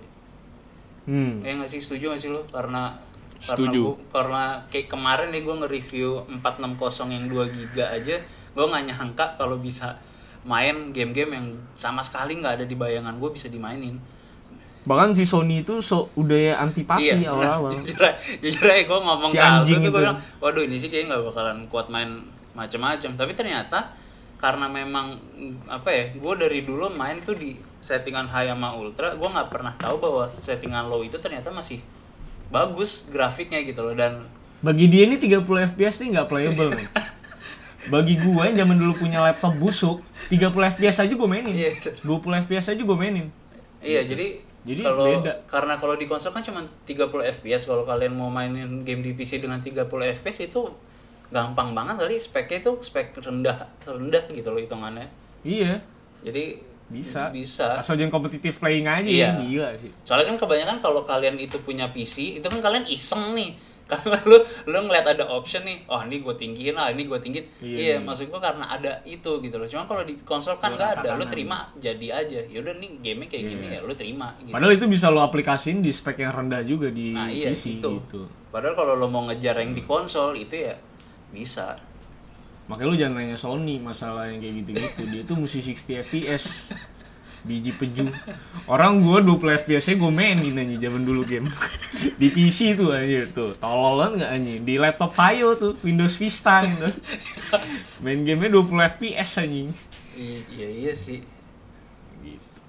[1.09, 1.41] Hmm.
[1.41, 2.45] Ya nggak sih setuju nggak sih lo?
[2.53, 2.93] Karena
[3.41, 3.81] karena Setuju.
[3.81, 6.09] gua- karena kayak kemarin nih gue nge-review
[6.45, 8.21] 460 yang 2 giga aja,
[8.53, 9.97] gue nggak nyangka kalau bisa
[10.41, 14.01] main game-game yang sama sekali nggak ada di bayangan gue bisa dimainin.
[14.81, 17.77] Bahkan si Sony itu so udah ya antipati Iya, awal-awal.
[17.85, 20.89] jujur aja, jujur aja gue ngomong Si ke Aldo tuh gue bilang, waduh ini sih
[20.89, 22.25] kayaknya nggak bakalan kuat main
[22.57, 23.11] macam-macam.
[23.21, 23.93] Tapi ternyata
[24.41, 25.21] karena memang
[25.69, 29.77] apa ya, gue dari dulu main tuh di settingan high sama ultra, gue nggak pernah
[29.77, 31.85] tahu bahwa settingan low itu ternyata masih
[32.49, 34.25] bagus grafiknya gitu loh dan
[34.61, 36.73] Bagi dia ini 30 FPS nih nggak playable.
[37.89, 41.49] Bagi gue yang zaman dulu punya laptop busuk, 30 FPS aja gue mainin.
[41.49, 41.91] Iya, itu.
[42.03, 43.27] 20 FPS aja gue mainin.
[43.81, 45.33] Iya, jadi Jadi kalau beda.
[45.49, 49.41] karena kalau di konsol kan cuma 30 FPS, kalau kalian mau mainin game di PC
[49.41, 50.69] dengan 30 FPS itu
[51.29, 55.07] gampang banget kali speknya itu spek rendah rendah gitu loh hitungannya.
[55.41, 55.81] Iya.
[56.21, 56.59] jadi
[56.91, 59.29] bisa bisa asal jangan kompetitif playing aja Iya.
[59.31, 63.33] ya gila sih soalnya kan kebanyakan kalau kalian itu punya PC itu kan kalian iseng
[63.33, 63.55] nih
[63.91, 64.39] karena lu
[64.71, 67.47] lu ngeliat ada option nih oh ini gue tinggiin ah ini gue tinggiin.
[67.59, 67.97] Iya, iya, iya.
[67.99, 69.67] maksud gue karena ada itu gitu loh.
[69.67, 72.41] Cuma kalau di konsol kan nggak ada lu terima jadi aja.
[72.47, 73.83] Yaudah nih game kayak gini Iya.
[73.83, 74.55] ya lu terima gitu.
[74.55, 78.01] Padahal itu bisa lo aplikasiin di spek yang rendah juga di nah iya PC gitu.
[78.07, 78.23] gitu.
[78.49, 80.75] Padahal kalau lo mau ngejar yang di konsol itu ya
[81.31, 81.75] bisa.
[82.71, 85.03] Makanya lu jangan nanya Sony masalah yang kayak gitu-gitu.
[85.11, 86.45] Dia tuh mesti 60 fps
[87.41, 88.05] biji peju.
[88.67, 91.49] Orang gua 20 fps nya gue mainin aja zaman dulu game.
[92.21, 93.57] Di PC tuh anjir tuh.
[93.57, 94.61] Tololan nggak anjing?
[94.63, 96.89] Di laptop Vaio tuh Windows Vista gitu
[97.99, 99.69] main gamenya 20 fps anjing.
[100.15, 101.25] I- iya iya sih.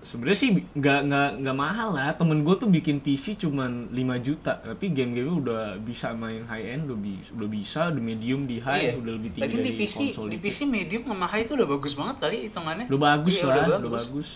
[0.01, 2.09] Sebenarnya sih nggak nggak nggak mahal lah.
[2.17, 4.57] Temen gue tuh bikin PC cuman 5 juta.
[4.57, 8.91] Tapi game-game udah bisa main high end udah bisa udah bisa udah medium di high
[8.91, 8.93] iya.
[8.97, 10.43] udah lebih tinggi lagi di dari PC konsol di dikit.
[10.49, 12.85] PC medium sama high itu udah bagus banget kali hitungannya.
[12.89, 14.29] Udah bagus Iya, lah, udah udah bagus.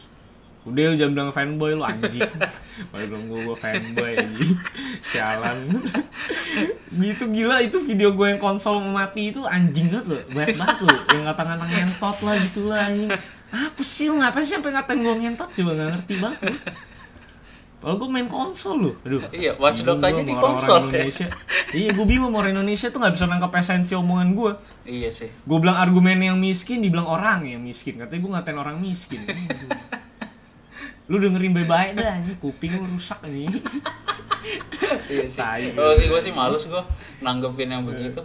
[0.66, 2.26] Udah lu jangan bilang fanboy lu anjing.
[2.92, 4.58] Baru bilang gue, gue fanboy anjing.
[5.06, 5.58] Sialan.
[7.06, 10.22] gitu gila itu video gue yang konsol mati itu anjing banget loh.
[10.34, 11.00] Banyak banget loh.
[11.14, 13.10] Yang ngata-ngata ngentot lah gitu lah anjing.
[13.54, 16.58] Apa sih lu ngapain sih sampai ngatain gue ngentot coba gak ngerti banget lu.
[17.86, 18.96] Kalau gue main konsol loh.
[19.06, 19.22] Aduh.
[19.30, 21.06] Iya, Watch Dogs bingung aja di konsol, ya.
[21.06, 21.28] Indonesia.
[21.70, 24.52] iya, gue bingung orang Indonesia tuh gak bisa nangkep esensi omongan gue.
[24.90, 28.02] iya sih Gue bilang argumen yang miskin, dibilang orang yang miskin.
[28.02, 29.22] Katanya gue ngatain orang miskin.
[31.06, 33.46] Lu dengerin baik-baik dah, ini kuping lu rusak nih.
[35.10, 36.84] iya sih oh sih gue sih males gue
[37.20, 38.22] nanggepin yang begitu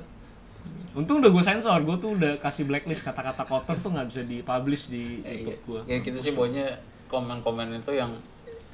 [0.90, 4.90] Untung udah gue sensor, gue tuh udah kasih blacklist kata-kata kotor tuh nggak bisa dipublish
[4.90, 5.38] di Ya, iya.
[5.46, 5.80] YouTube gue.
[5.86, 6.66] ya kita sih pokoknya
[7.06, 8.10] komen-komen itu yang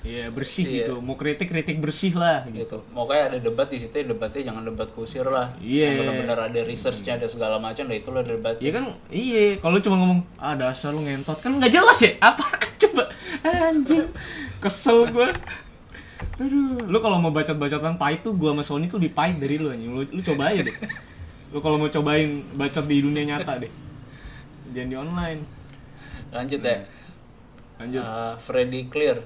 [0.06, 0.86] Iya bersih Iya.
[0.86, 2.62] gitu, mau kritik kritik bersih lah gitu.
[2.62, 5.82] gitu mau kayak ada debat di situ ya debatnya jangan debat kusir lah Iya.
[5.90, 9.58] yang benar-benar ada researchnya ada segala macam nah itu lah debat Iya kan, iya.
[9.58, 12.14] Kalau cuma ngomong, ah dasar lu ngentot kan nggak jelas ya.
[12.22, 12.46] Apa?
[12.86, 13.10] Coba
[13.42, 14.06] anjing,
[14.62, 15.28] kesel gue.
[16.36, 19.72] Aduh, lu kalau mau bacot-bacotan pahit tuh gua sama Sony tuh lebih pahit dari lu
[19.72, 19.90] anjing.
[19.90, 20.76] Lu, lu coba aja deh.
[21.48, 23.72] Lu kalau mau cobain bacot di dunia nyata deh.
[24.70, 25.40] Jangan di online.
[26.26, 26.84] lanjut ya
[27.78, 28.02] Lanjut.
[28.02, 29.22] Uh, Freddy Clear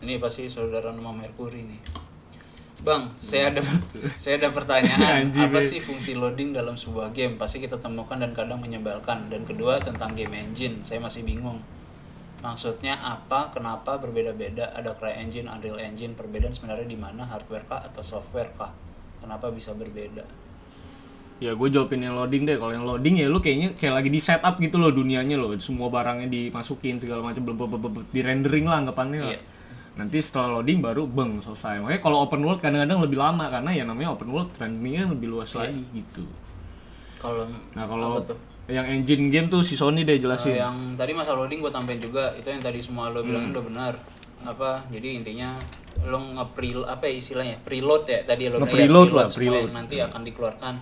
[0.00, 1.82] ini pasti saudara nama Mercury nih
[2.80, 3.60] Bang, saya ada
[4.22, 5.28] saya ada pertanyaan.
[5.36, 7.36] Apa sih fungsi loading dalam sebuah game?
[7.36, 9.28] Pasti kita temukan dan kadang menyebalkan.
[9.28, 11.60] Dan kedua tentang game engine, saya masih bingung.
[12.40, 13.52] Maksudnya apa?
[13.52, 14.72] Kenapa berbeda-beda?
[14.72, 16.16] Ada CryEngine, Unreal Engine.
[16.16, 17.28] Perbedaan sebenarnya di mana?
[17.28, 18.72] Hardware kah atau software kah?
[19.20, 20.24] Kenapa bisa berbeda?
[21.40, 22.56] Ya gue jawabin yang loading deh.
[22.56, 25.52] Kalau yang loading ya lu kayaknya kayak lagi di setup gitu loh dunianya loh.
[25.60, 27.44] Semua barangnya dimasukin segala macam
[28.08, 29.20] di rendering lah anggapannya.
[29.20, 29.40] lah.
[30.00, 31.76] Nanti setelah loading baru beng selesai.
[31.78, 35.52] Makanya kalau open world kadang-kadang lebih lama karena ya namanya open world renderingnya lebih luas
[35.52, 35.68] Iya.
[35.68, 36.24] lagi gitu.
[37.20, 37.44] Kalau
[37.76, 38.24] Nah kalau
[38.66, 40.54] yang engine game tuh si Sony deh Uh, jelasin.
[40.54, 43.28] yang tadi masalah loading gue tambahin juga itu yang tadi semua lo Hmm.
[43.28, 43.92] bilangin udah benar
[44.40, 45.58] apa jadi intinya
[46.00, 46.46] lo nge
[46.86, 49.60] apa ya istilahnya preload ya tadi lo Nge-preload iya, lah, semua preload.
[49.60, 50.74] yang nanti akan dikeluarkan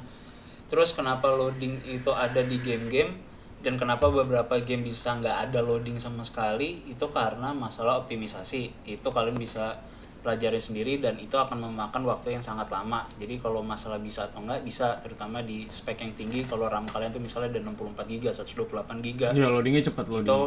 [0.69, 3.11] terus kenapa loading itu ada di game-game
[3.59, 6.83] dan kenapa beberapa game bisa nggak ada loading sama sekali?
[6.87, 8.87] Itu karena masalah optimisasi.
[8.87, 9.79] Itu kalian bisa
[10.19, 13.07] pelajari sendiri dan itu akan memakan waktu yang sangat lama.
[13.19, 16.47] Jadi kalau masalah bisa atau enggak bisa terutama di spek yang tinggi.
[16.47, 20.27] Kalau RAM kalian tuh misalnya ada 64 GB 128 GB Ya loadingnya cepat loading.
[20.27, 20.41] itu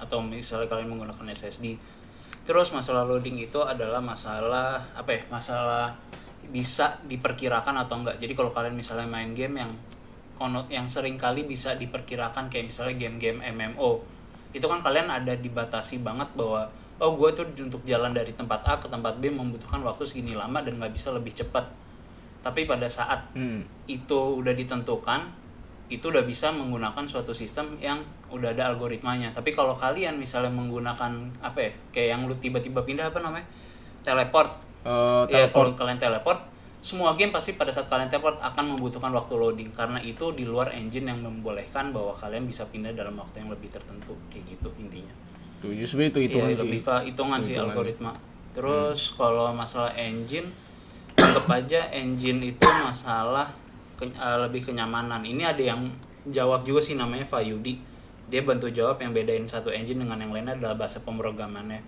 [0.00, 1.76] atau misalnya kalian menggunakan SSD
[2.48, 5.92] terus masalah loading itu adalah masalah apa ya masalah
[6.48, 9.70] bisa diperkirakan atau enggak jadi kalau kalian misalnya main game yang
[10.40, 14.00] konot yang sering kali bisa diperkirakan kayak misalnya game-game MMO
[14.56, 16.64] itu kan kalian ada dibatasi banget bahwa
[16.96, 20.64] oh gue tuh untuk jalan dari tempat A ke tempat B membutuhkan waktu segini lama
[20.64, 21.68] dan nggak bisa lebih cepat
[22.40, 23.60] tapi pada saat Hmm.
[23.84, 25.28] itu udah ditentukan
[25.90, 28.00] itu udah bisa menggunakan suatu sistem yang
[28.32, 31.12] udah ada algoritmanya tapi kalau kalian misalnya menggunakan
[31.44, 33.44] apa ya kayak yang lu tiba-tiba pindah apa namanya
[34.00, 34.54] teleport
[35.28, 35.76] ya teleport.
[35.76, 36.40] kalau kalian teleport
[36.80, 40.72] semua game pasti pada saat kalian teleport akan membutuhkan waktu loading karena itu di luar
[40.72, 45.12] engine yang membolehkan bahwa kalian bisa pindah dalam waktu yang lebih tertentu kayak gitu intinya
[45.60, 46.60] Tuh, justru itu hitungan sih.
[46.64, 48.16] lebih ke hitungan sih algoritma.
[48.50, 50.48] Terus kalau masalah engine,
[51.14, 53.52] anggap aja engine itu masalah
[53.94, 55.20] ke- eh, lebih kenyamanan.
[55.20, 55.92] Ini ada yang
[56.24, 57.76] jawab juga sih namanya Fayudi.
[58.26, 61.84] Dia bantu jawab yang bedain satu engine dengan yang lainnya adalah bahasa pemrogramannya.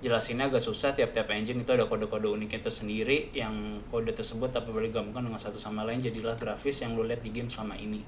[0.00, 5.20] Jelasinnya agak susah, tiap-tiap engine itu ada kode-kode uniknya tersendiri yang kode tersebut apabila digabungkan
[5.20, 8.00] dengan satu sama lain jadilah grafis yang lo lihat di game selama ini.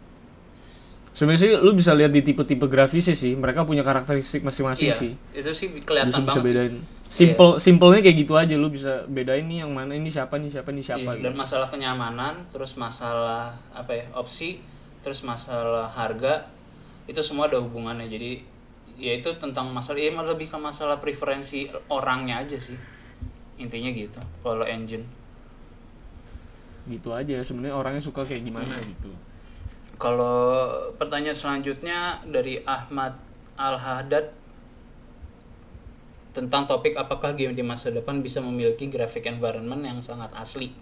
[1.12, 3.36] Sebenarnya sih lu bisa lihat di tipe-tipe grafisnya sih.
[3.36, 5.12] Mereka punya karakteristik masing-masing Iya, sih.
[5.36, 6.48] itu sih kelihatan Bisa bisa banget sih.
[6.48, 6.74] bedain.
[7.12, 10.72] Simple simpelnya kayak gitu aja lu bisa bedain nih yang mana ini siapa nih siapa
[10.72, 11.40] nih siapa Iya, dan gitu.
[11.44, 14.64] masalah kenyamanan, terus masalah apa ya opsi,
[15.04, 16.48] terus masalah harga
[17.04, 18.08] itu semua ada hubungannya.
[18.08, 18.40] Jadi
[19.02, 22.78] ya itu tentang masalah ya lebih ke masalah preferensi orangnya aja sih.
[23.58, 25.02] Intinya gitu kalau engine.
[26.86, 29.10] Gitu aja sebenarnya orangnya suka kayak gimana gitu.
[29.98, 33.18] Kalau pertanyaan selanjutnya dari Ahmad
[33.58, 34.34] Al Haddad
[36.32, 40.72] tentang topik apakah game di masa depan bisa memiliki graphic environment yang sangat asli?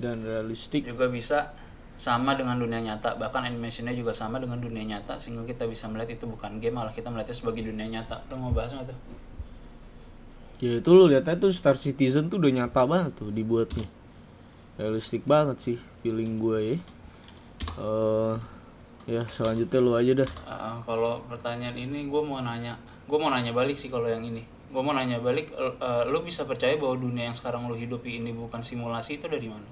[0.00, 0.88] Dan realistik.
[0.88, 1.52] Juga bisa
[1.98, 3.18] sama dengan dunia nyata.
[3.18, 6.94] Bahkan animationnya juga sama dengan dunia nyata sehingga kita bisa melihat itu bukan game malah
[6.94, 8.22] kita melihatnya sebagai dunia nyata.
[8.30, 8.98] Lo mau bahas nggak tuh?
[10.62, 13.84] Ya itu lo lihatnya tuh Star Citizen tuh udah nyata banget tuh dibuatnya
[14.78, 16.78] realistik banget sih feeling gue ya.
[17.74, 18.34] Uh,
[19.10, 20.30] ya selanjutnya lu aja dah.
[20.46, 22.78] Uh, kalau pertanyaan ini gue mau nanya
[23.10, 24.46] gue mau nanya balik sih kalau yang ini.
[24.70, 28.30] Gue mau nanya balik uh, lu bisa percaya bahwa dunia yang sekarang lu hidupi ini
[28.30, 29.66] bukan simulasi itu dari mana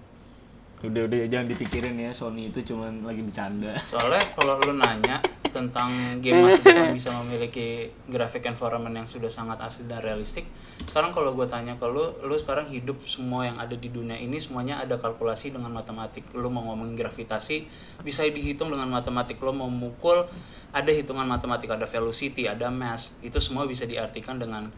[0.85, 3.73] udah udah jangan dipikirin ya Sony itu cuman lagi bercanda.
[3.89, 9.89] Soalnya kalau lu nanya tentang game depan bisa memiliki graphic environment yang sudah sangat asli
[9.89, 10.45] dan realistik
[10.85, 14.37] sekarang kalau gue tanya ke lu lu sekarang hidup semua yang ada di dunia ini
[14.37, 16.29] semuanya ada kalkulasi dengan matematik.
[16.37, 17.65] Lu mau ngomongin gravitasi
[18.05, 19.41] bisa dihitung dengan matematik.
[19.41, 20.29] Lu mau mukul
[20.77, 23.17] ada hitungan matematik ada velocity ada mass.
[23.25, 24.69] Itu semua bisa diartikan dengan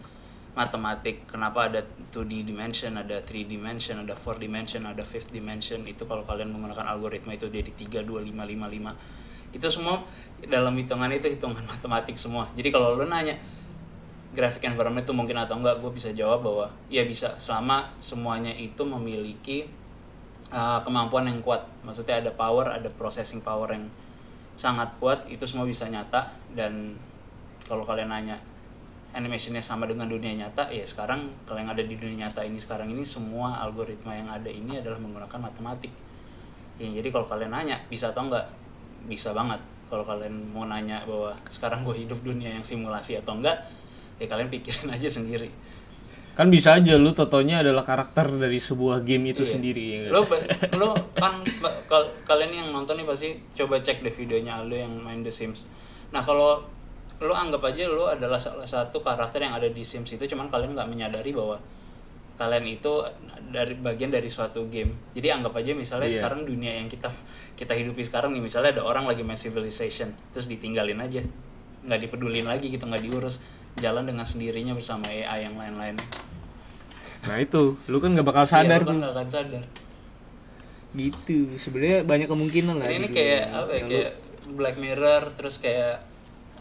[0.59, 6.03] matematik kenapa ada 2D dimension ada 3 dimension ada 4 dimension ada 5 dimension itu
[6.03, 10.05] kalau kalian menggunakan algoritma itu jadi 3 2 5 5 5 itu semua
[10.45, 12.47] dalam hitungan itu hitungan matematik semua.
[12.55, 13.35] Jadi kalau lo nanya
[14.37, 15.81] graphic environment itu mungkin atau enggak?
[15.81, 17.35] Gue bisa jawab bahwa ya bisa.
[17.41, 19.67] Selama semuanya itu memiliki
[20.53, 21.65] uh, kemampuan yang kuat.
[21.83, 23.89] Maksudnya ada power ada processing power yang
[24.59, 26.29] sangat kuat itu semua bisa nyata.
[26.53, 26.95] Dan
[27.65, 28.37] kalau kalian nanya
[29.19, 32.95] animationnya sama dengan dunia nyata ya sekarang kalau yang ada di dunia nyata ini sekarang
[32.95, 35.91] ini semua algoritma yang ada ini adalah menggunakan matematik.
[36.79, 38.47] Ya jadi kalau kalian nanya bisa atau enggak?
[39.11, 39.59] Bisa banget.
[39.91, 43.59] Kalau kalian mau nanya bahwa sekarang gue hidup dunia yang simulasi atau enggak
[44.23, 45.51] ya kalian pikirin aja sendiri.
[46.39, 49.51] Kan bisa aja lu totonya adalah karakter dari sebuah game itu iya.
[49.59, 50.23] sendiri ya lo
[50.79, 51.43] lo kan
[52.23, 55.67] kalian yang nonton nih pasti coba cek deh videonya Aldo yang main The Sims.
[56.15, 56.78] Nah kalau
[57.19, 60.79] lo anggap aja lo adalah salah satu karakter yang ada di Sims itu cuman kalian
[60.79, 61.59] nggak menyadari bahwa
[62.39, 63.03] kalian itu
[63.51, 64.95] dari bagian dari suatu game.
[65.19, 66.23] Jadi anggap aja misalnya yeah.
[66.23, 67.11] sekarang dunia yang kita
[67.59, 71.19] kita hidupi sekarang nih misalnya ada orang lagi main Civilization terus ditinggalin aja.
[71.83, 73.43] Nggak dipedulin lagi gitu nggak diurus.
[73.83, 75.99] Jalan dengan sendirinya bersama AI yang lain-lain.
[77.27, 77.75] Nah itu.
[77.91, 79.65] Lu kan nggak bakal iya, sadar iya, kan nggak akan sadar.
[80.95, 81.59] Gitu.
[81.59, 84.13] Sebenarnya banyak kemungkinan lah ini kayak apa ya, kayak
[84.55, 86.08] Black Mirror terus kayak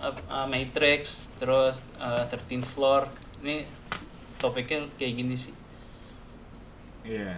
[0.02, 3.10] uh, Matrix terus uh, 13th floor.
[3.42, 3.66] Ini
[4.38, 5.54] topiknya kayak gini sih.
[7.08, 7.38] Iya.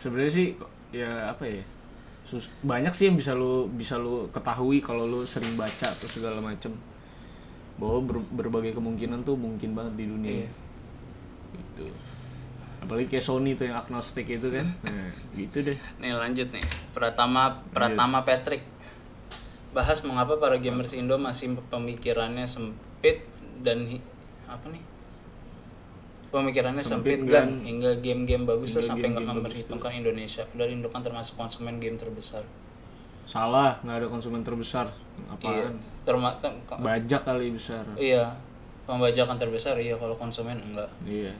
[0.00, 0.48] sebenarnya sih
[0.96, 1.60] ya apa ya
[2.24, 6.38] Sus banyak sih yang bisa lu bisa lu ketahui kalau lu sering baca atau segala
[6.38, 6.72] macem.
[7.80, 10.32] Bahwa ber berbagai kemungkinan tuh mungkin banget di dunia.
[10.46, 10.52] Yeah.
[11.50, 11.86] gitu.
[12.80, 14.66] Apalagi kayak Sony tuh yang agnostik itu kan.
[14.86, 15.78] Nah gitu deh.
[15.98, 16.64] Nih lanjut nih.
[16.94, 18.79] Pratama Pratama Patrick
[19.70, 23.22] bahas mengapa para gamers Indo masih pemikirannya sempit
[23.62, 23.86] dan
[24.50, 24.82] apa nih?
[26.30, 30.46] Pemikirannya sempit, sempit kan hingga game-game bagus tuh sampai nggak memperhitungkan Indonesia.
[30.46, 32.42] Padahal Indo kan termasuk konsumen game terbesar.
[33.26, 34.90] Salah nggak ada konsumen terbesar.
[35.30, 35.54] Apaan?
[35.54, 35.68] Iya,
[36.02, 36.30] terma
[36.82, 37.84] bajak kali besar.
[37.94, 38.32] iya
[38.88, 40.90] pembajakan terbesar iya kalau konsumen enggak.
[41.06, 41.34] Iya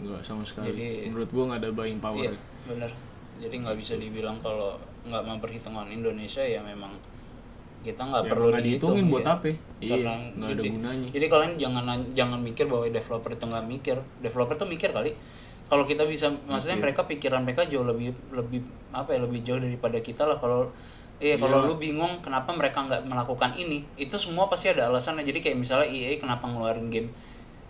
[0.00, 0.72] enggak sama sekali.
[0.72, 2.24] Jadi menurut gua nggak ada buying power.
[2.24, 2.32] iya,
[2.64, 2.90] bener.
[3.38, 6.96] Jadi nggak bisa dibilang kalau nggak memperhitungkan Indonesia ya memang
[7.82, 9.34] kita nggak ya, perlu dihitungin buat ya.
[9.38, 9.46] apa?
[9.78, 9.96] Iya
[10.34, 11.08] nggak ada gunanya.
[11.14, 13.96] jadi kalian jangan jangan mikir bahwa developer itu nggak mikir.
[14.22, 15.14] Developer tuh mikir kali.
[15.68, 20.00] Kalau kita bisa maksudnya mereka pikiran mereka jauh lebih lebih apa ya lebih jauh daripada
[20.00, 20.40] kita lah.
[20.40, 20.72] Kalau
[21.18, 25.26] Iya, kalau lu bingung kenapa mereka nggak melakukan ini, itu semua pasti ada alasannya.
[25.26, 27.10] Jadi kayak misalnya EA kenapa ngeluarin game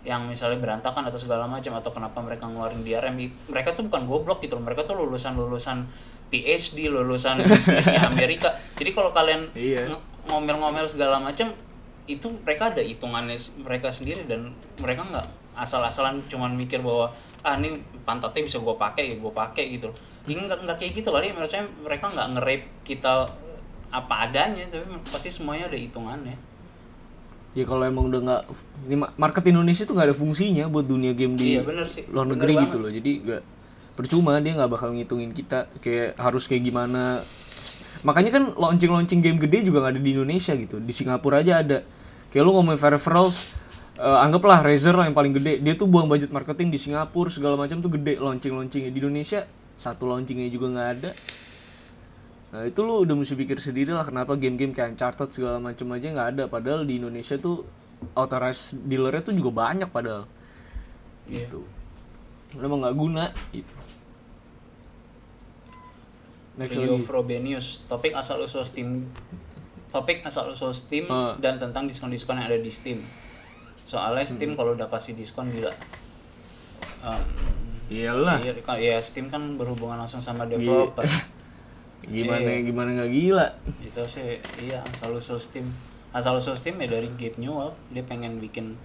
[0.07, 3.19] yang misalnya berantakan atau segala macam atau kenapa mereka ngeluarin DRM,
[3.51, 4.63] mereka tuh bukan goblok gitu loh.
[4.63, 5.85] Mereka tuh lulusan lulusan
[6.29, 9.81] PhD lulusan bisnisnya Amerika jadi kalau kalian iya.
[10.29, 11.51] ngomel-ngomel segala macam
[12.05, 17.11] itu mereka ada hitungannya mereka sendiri dan mereka nggak asal-asalan cuman mikir bahwa
[17.43, 19.89] ah ini pantatnya bisa gue pakai ya gue pakai gitu
[20.29, 23.25] ini nggak nggak kayak gitu kali menurut saya mereka nggak nge kita
[23.89, 26.37] apa adanya tapi pasti semuanya ada hitungannya
[27.59, 28.41] ya kalau emang udah nggak
[28.87, 32.07] ini market Indonesia tuh nggak ada fungsinya buat dunia game di iya, bener sih.
[32.07, 32.87] luar negeri bener gitu banget.
[32.87, 32.91] loh.
[32.95, 33.41] Jadi gak
[33.99, 37.19] percuma dia nggak bakal ngitungin kita kayak harus kayak gimana.
[38.07, 40.79] Makanya kan launching launching game gede juga nggak ada di Indonesia gitu.
[40.79, 41.83] Di Singapura aja ada.
[42.31, 43.43] Kayak lu ngomongin peripherals
[43.99, 45.59] uh, anggaplah Razer lah yang paling gede.
[45.59, 49.43] Dia tuh buang budget marketing di Singapura segala macam tuh gede launching launchingnya di Indonesia
[49.79, 51.09] satu launchingnya juga nggak ada
[52.49, 56.07] Nah itu lu udah mesti pikir sendiri lah kenapa game-game kayak Uncharted segala macam aja
[56.07, 57.61] nggak ada padahal di Indonesia tuh
[58.13, 60.25] authorized dealernya tuh juga banyak padahal
[61.25, 61.45] Iya.
[61.45, 61.61] gitu.
[62.55, 63.73] Emang nggak guna gitu.
[66.57, 67.05] Next Rio lagi.
[67.05, 69.07] Frobenius topik asal usul Steam
[69.89, 71.37] topik asal usul Steam Ah.
[71.37, 72.99] dan tentang diskon-diskon yang ada di Steam
[73.81, 74.31] soalnya Hmm.
[74.31, 75.71] Steam kalau udah kasih diskon gila
[76.99, 77.15] Um,
[77.87, 78.43] Iyalah.
[78.43, 81.07] iya, ya Steam kan berhubungan langsung sama developer
[82.01, 82.61] Gimana Iya.
[82.63, 83.47] gimana nggak gila.
[83.79, 85.67] itu sih iya asal usul Steam
[86.09, 88.79] asal usul Steam ya dari Gabe Newell dia pengen bikin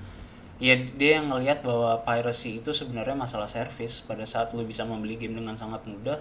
[0.56, 5.14] ya dia yang ngelihat bahwa piracy itu sebenarnya masalah service pada saat lu bisa membeli
[5.14, 6.18] game dengan sangat mudah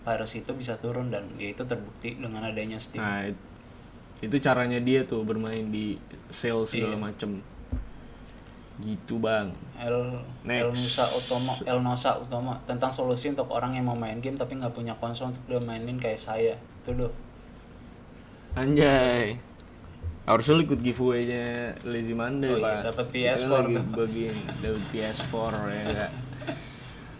[0.00, 3.38] piracy itu bisa turun dan ya itu terbukti dengan adanya Steam Nah, it-
[4.20, 7.02] itu caranya dia tuh bermain di sales segala Iya.
[7.02, 7.30] macem
[8.78, 9.52] Gitu, Bang.
[9.76, 10.16] El
[10.48, 10.72] El.
[10.72, 14.72] Nusa Utomo El Nosa Utomo tentang solusi untuk orang yang mau main game tapi nggak
[14.72, 17.12] punya konsol untuk dia mainin kayak saya itu doh
[18.52, 19.40] Anjay.
[20.22, 22.94] Harusnya lu ikut giveaway-nya Lazy Monday, Oh iya, Pak.
[22.94, 23.84] dapat Kita PS4 lagi tuh.
[23.92, 25.34] bagiin dapat PS4
[25.66, 26.10] ya enggak.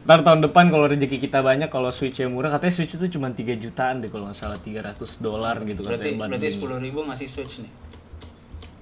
[0.03, 3.31] Ntar tahun depan kalau rezeki kita banyak kalau Switch yang murah katanya Switch itu cuma
[3.31, 6.51] 3 jutaan deh kalau nggak salah 300 dolar gitu berarti katanya berarti bundling.
[6.51, 7.71] sepuluh ribu ngasih Switch nih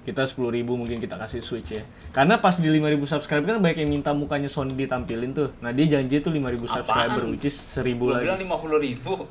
[0.01, 3.85] kita 10.000 ribu mungkin kita kasih Switch ya karena pas di 5.000 subscriber kan banyak
[3.85, 7.93] yang minta mukanya Sony ditampilin tuh nah dia janji tuh 5.000 subscriber which is 1.000
[7.93, 9.29] Gue lagi bilang lima puluh ribu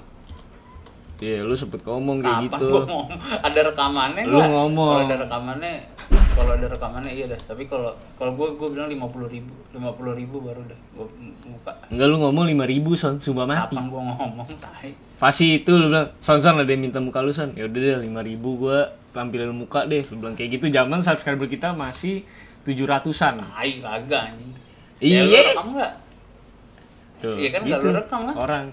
[1.20, 2.64] Iya, lu sempet ngomong kayak Kapan gitu.
[2.64, 3.06] gua ngomong?
[3.44, 4.50] Ada rekamannya Lu nggak?
[4.56, 4.88] ngomong.
[4.88, 5.72] Kalau ada rekamannya,
[6.32, 7.40] kalau ada rekamannya iya dah.
[7.44, 10.80] Tapi kalau kalau gue gue bilang lima puluh ribu, lima puluh ribu baru dah.
[10.96, 11.06] Gue
[11.44, 11.76] buka.
[11.92, 13.76] Enggak lu ngomong 5000 son, sumpah mati.
[13.76, 14.46] Kapan gue ngomong?
[14.56, 14.90] Tai.
[15.20, 18.00] Fasi itu lu bilang, "Son, son ada yang minta muka lu, son." Ya udah deh
[18.00, 20.02] 5000 gua tampilin muka deh.
[20.10, 20.66] Lu bilang kayak gitu.
[20.70, 22.22] Zaman subscriber kita masih
[22.66, 23.42] 700-an.
[23.42, 24.52] Tai kagak anjing.
[25.00, 25.20] Iya.
[25.26, 25.92] Ya, rekam nggak?
[27.20, 27.34] Tuh.
[27.36, 28.34] Iya kan, nggak lu rekam kan?
[28.36, 28.66] Orang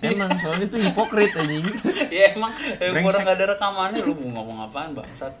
[0.00, 1.66] Emang soalnya itu hipokrit anjing.
[2.14, 5.34] ya emang orang nggak ada rekamannya lu mau ngomong apaan bangsat.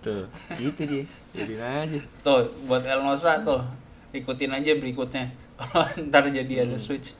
[0.00, 0.24] Tuh,
[0.56, 1.04] gitu dia.
[1.34, 2.00] Jadi aja.
[2.22, 3.60] Tuh buat El Nosa tuh
[4.14, 5.28] ikutin aja berikutnya.
[5.60, 6.80] Kalau ntar jadi ada Hmm.
[6.80, 7.12] switch.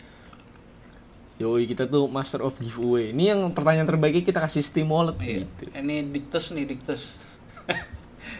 [1.36, 3.12] Yoi, kita tuh master of giveaway.
[3.12, 5.44] Ini yang pertanyaan terbaiknya kita kasih Steam Wallet Iya.
[5.44, 5.62] gitu.
[5.70, 7.02] Ini diktus nih diktus.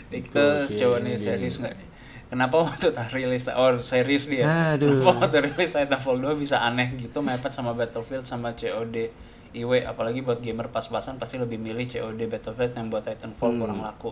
[0.07, 1.89] Diktus, coba nih serius nggak nih?
[2.27, 4.75] Kenapa waktu tak rilis oh serius dia?
[4.75, 4.99] Aduh.
[4.99, 9.11] Kenapa waktu rilis Titanfall 2 bisa aneh gitu mepet sama Battlefield sama COD
[9.53, 13.61] IW apalagi buat gamer pas-pasan pasti lebih milih COD Battlefield yang buat Titanfall Hmm.
[13.61, 14.11] kurang laku.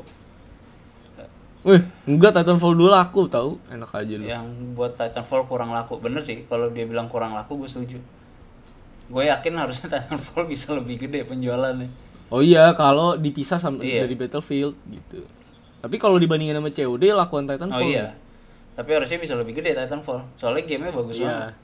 [1.64, 3.56] Wih, enggak Titanfall 2 laku tahu.
[3.66, 4.24] Enak aja lu.
[4.24, 5.96] Yang buat Titanfall kurang laku.
[5.96, 7.98] Bener sih kalau dia bilang kurang laku gue setuju.
[9.06, 11.88] Gue yakin harusnya Titanfall bisa lebih gede penjualannya.
[12.28, 14.04] Oh iya, kalau dipisah sama Iya.
[14.04, 15.22] dari Battlefield gitu.
[15.78, 17.84] Tapi kalau dibandingin sama COD, lakuan Oh Titanfall.
[17.84, 18.16] iya.
[18.74, 20.24] Tapi harusnya bisa lebih gede Titanfall.
[20.34, 21.28] Soalnya gamenya bagus Iya.
[21.28, 21.54] banget.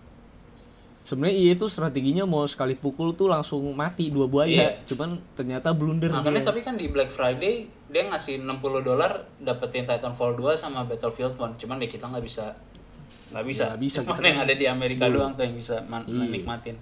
[1.00, 4.53] Sebenarnya iya itu strateginya mau sekali pukul tuh langsung mati dua buaya.
[4.70, 4.85] Iya.
[4.87, 6.46] Cuman ternyata blunder Makanya dia.
[6.46, 7.55] tapi kan di Black Friday
[7.88, 11.57] dia ngasih 60 dolar dapetin Titanfall 2 sama Battlefield 1.
[11.57, 12.53] Cuman ya kita nggak bisa
[13.33, 13.64] nggak bisa.
[13.70, 15.16] Nggak bisa, Cuman kita yang kan ada di Amerika belum.
[15.16, 16.18] doang tuh yang bisa man- Iya.
[16.20, 16.76] menikmatin.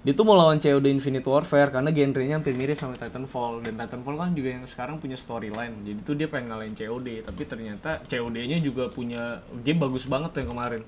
[0.00, 4.16] Dia tuh mau lawan COD Infinite Warfare karena genrenya hampir mirip sama Titanfall dan Titanfall
[4.16, 5.76] kan juga yang sekarang punya storyline.
[5.84, 10.56] Jadi tuh dia pengen ngalahin COD, tapi ternyata COD-nya juga punya game bagus banget yang
[10.56, 10.82] kemarin.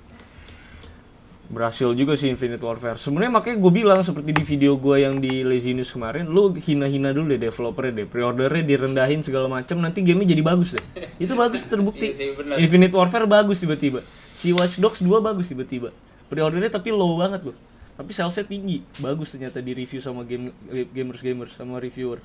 [1.52, 2.96] Berhasil juga sih Infinite Warfare.
[2.96, 7.12] Sebenarnya makanya gue bilang seperti di video gue yang di Lazy News kemarin, lu hina-hina
[7.12, 10.84] dulu deh developernya deh, pre-ordernya direndahin segala macam, nanti gamenya jadi bagus deh.
[11.28, 12.16] Itu bagus terbukti.
[12.16, 12.56] Iya.
[12.56, 14.00] Infinite Warfare bagus tiba-tiba.
[14.32, 15.92] Si Watch Dogs 2 bagus tiba-tiba.
[16.32, 17.71] Pre-ordernya tapi low banget loh.
[17.92, 18.80] Tapi salesnya tinggi.
[18.98, 20.48] Bagus ternyata di review sama game
[20.90, 22.18] gamers-gamers sama reviewer.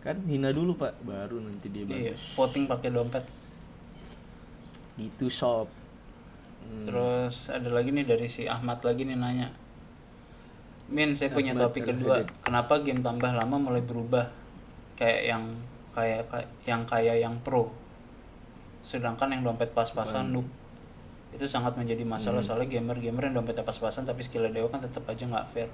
[0.00, 1.02] Kan hina dulu, Pak.
[1.02, 2.22] Baru nanti dia Iya, bagus.
[2.34, 3.24] voting pakai dompet.
[4.96, 5.68] Itu shop.
[6.64, 6.84] Hmm.
[6.84, 9.48] Terus ada lagi nih dari si Ahmad lagi nih nanya.
[10.88, 12.24] Min, saya punya Ahmad topik kedua.
[12.40, 14.32] Kenapa game tambah lama mulai berubah?
[14.96, 15.44] Kayak yang
[15.92, 17.68] kayak kayak- yang kayak yang pro.
[18.80, 20.48] Sedangkan yang dompet pas-pasan noob.
[21.28, 22.48] Itu sangat menjadi masalah Hmm.
[22.48, 25.68] soalnya gamer-gamer yang dompetnya pas-pasan tapi skillnya dewa kan tetap aja nggak fair.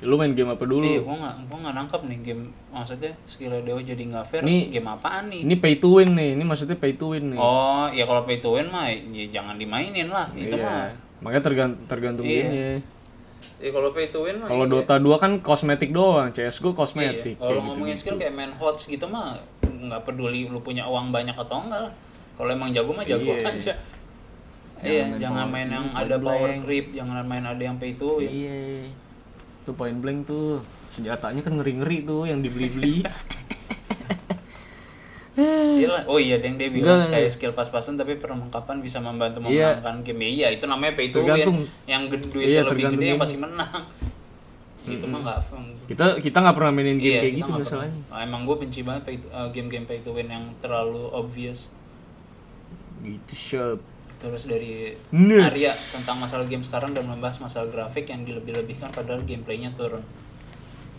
[0.00, 0.80] Lu main game apa dulu?
[0.80, 4.40] Iya, gua nggak gua nggak nangkap nih game maksudnya skillnya dewa jadi nggak fair.
[4.40, 5.44] Nih- game apaan nih?
[5.44, 6.30] Ini pay to win nih.
[6.34, 7.38] Ini maksudnya pay to win nih.
[7.38, 10.24] Oh, ya kalau pay to win mah ya jangan dimainin lah.
[10.32, 10.64] Itu Iya.
[10.64, 10.88] mah.
[11.20, 12.42] Makanya tergantung tergantung Iya.
[12.42, 12.68] gamenya.
[13.60, 14.48] Ya kalau pay to win mah.
[14.48, 14.72] Kalau iya.
[14.74, 17.36] Dota 2 kan kosmetik doang, CS:GO Iya, kosmetik.
[17.36, 18.00] kalau kayak ngomongin gitu-gitu.
[18.00, 21.92] skill kayak main hots gitu mah nggak peduli lu punya uang banyak atau enggak lah.
[22.34, 23.52] Kalau emang jago mah jago Iya.
[23.52, 23.72] aja.
[24.80, 26.60] Jangan Iya, main jangan power- main yang ada power blank.
[26.64, 28.28] creep, jangan main ada yang pay to win.
[28.28, 28.60] Iya.
[29.62, 30.64] Tuh point blank tuh.
[30.90, 33.04] Senjatanya kan ngeri-ngeri tuh yang dibeli-beli.
[35.40, 36.02] Iya lah.
[36.04, 37.12] Oh iya, yang dia bilang Enggak.
[37.14, 39.78] kayak skill pas-pasan tapi perlengkapan bisa membantu Iya.
[39.78, 40.20] memenangkan game.
[40.22, 41.64] Ya, Iya, itu namanya pay to win.
[41.86, 43.20] Yang gede duitnya Iya, lebih gede yang game.
[43.20, 43.82] pasti menang.
[44.82, 45.38] itu mah nggak
[45.86, 48.16] kita kita nggak pernah mainin game Iya, kayak gitu masalahnya pernah.
[48.16, 51.68] Ah, emang gue benci banget pay to- uh, game-game pay to win yang terlalu obvious
[52.98, 53.78] gitu shop
[54.20, 55.48] terus dari Nuts.
[55.48, 60.04] Arya tentang masalah game sekarang dan membahas masalah grafik yang dilebih-lebihkan padahal gameplaynya turun.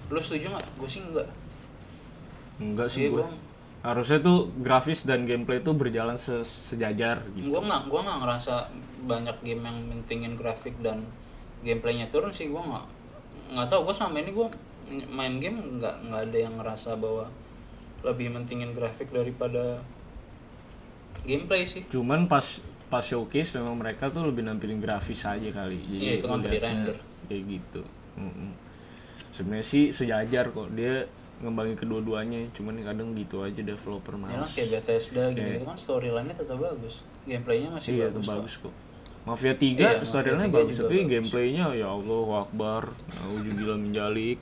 [0.10, 1.30] Lu setuju nggak gue sih enggak.
[2.58, 3.40] Enggak sih Iya, gue gua-
[3.82, 7.50] harusnya tuh grafis dan gameplay tuh berjalan se- sejajar gitu.
[7.50, 8.54] Gue nggak gua nggak ngerasa
[9.04, 11.06] banyak game yang mentingin grafik dan
[11.62, 12.86] gameplaynya turun sih gue nggak
[13.52, 14.48] nggak tahu gue selama ini gue
[15.08, 17.26] main game nggak nggak ada yang ngerasa bahwa
[18.02, 19.82] lebih mentingin grafik daripada
[21.22, 21.86] gameplay sih.
[21.88, 22.62] Cuman pas
[22.92, 25.80] pas showcase memang mereka tuh lebih nampilin grafis aja kali.
[25.80, 26.98] Jadi Iya, itu kan di render.
[27.24, 27.82] kayak gitu.
[28.14, 28.52] Mm-mm.
[29.32, 30.68] sebenarnya sih sejajar kok.
[30.70, 31.08] Dia
[31.40, 34.52] ngembangin kedua-duanya cuman kadang gitu aja developer ya lah males.
[34.52, 37.00] kayak Bethesda gitu, gitu kan storyline-nya tetap bagus.
[37.24, 38.74] Gameplaynya masih iya bagus, bagus kok.
[39.22, 41.10] Mafia 3 Iya, storyline 3 bagus tapi bagus.
[41.10, 42.84] gameplaynya ya Allah Akbar.
[43.24, 44.38] Auzubillah menjalik.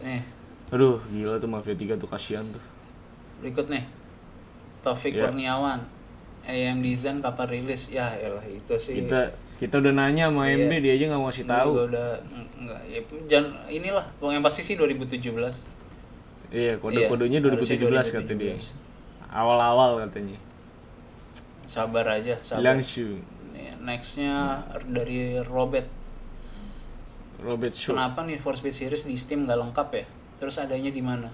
[0.00, 0.22] Nih
[0.70, 2.62] aduh gila tuh Mafia 3 tuh kasihan tuh.
[3.40, 3.88] Berikut nih.
[4.80, 5.26] Taufik Iya.
[5.26, 5.80] Kurniawan
[6.50, 7.88] AM Design kapan rilis.
[7.88, 9.00] Ya elah itu sih.
[9.00, 10.66] Kita kita udah nanya sama Iya.
[10.66, 11.70] MB dia aja nggak mau kasih tahu.
[11.84, 12.08] udah
[12.56, 15.20] enggak ya jangan inilah yang pasti sih 2017
[16.50, 18.56] iya kode-kodenya Iya, 2017, harusnya kata dia.
[18.56, 18.72] 2017.
[19.30, 20.38] awal-awal katanya
[21.64, 22.74] sabar aja sabar.
[22.74, 23.20] Langsung
[23.80, 25.88] nextnya dari Robert.
[27.38, 30.04] Robert Shaw kenapa nih For Speed Series di Steam nggak lengkap ya?
[30.36, 31.28] Terus adanya di mana?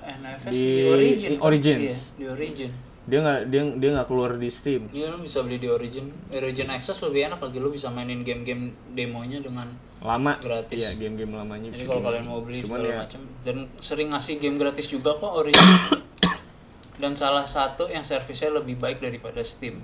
[0.00, 1.32] NFS Di di, Origin?
[1.38, 1.80] Origins.
[1.84, 2.72] iya di Origin
[3.10, 6.68] dia nggak dia dia nggak keluar di Steam Iya lu bisa beli di Origin Origin
[6.68, 9.66] Access lebih enak lagi lu bisa mainin game-game demonya dengan
[10.00, 10.78] lama Gratis.
[10.78, 14.34] iya game-game lamanya Jadi kalau kalian mau beli cuman segala ya macam dan sering ngasih
[14.38, 15.60] game gratis juga kok Origin.
[17.02, 19.80] dan salah satu yang servisnya lebih baik daripada Steam.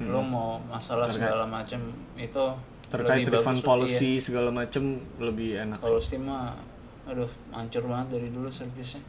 [0.00, 1.14] Lo mau masalah Hmm.
[1.14, 1.80] Terkait- segala macam
[2.16, 2.44] itu
[2.84, 4.22] terkait lebih refund bagus, policy iya.
[4.22, 4.82] segala macem
[5.18, 6.54] lebih enak Kalau Steam mah
[7.04, 9.02] aduh hancur banget dari dulu servisnya.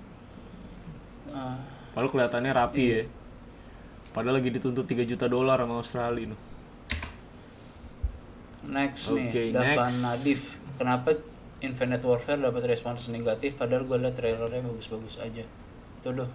[1.28, 1.58] Ah,
[1.96, 2.98] Padahal kelihatannya rapi Iya.
[3.00, 3.06] ya
[4.12, 6.40] padahal lagi dituntut 3 juta dolar sama Australia nih
[8.66, 9.92] next Oke, nih, Davan.
[10.02, 10.42] Nadif.
[10.76, 11.10] Kenapa
[11.60, 15.44] Infinite Warfare dapat respons negatif padahal gue liat trailernya bagus-bagus aja.
[15.96, 16.30] Itu doh.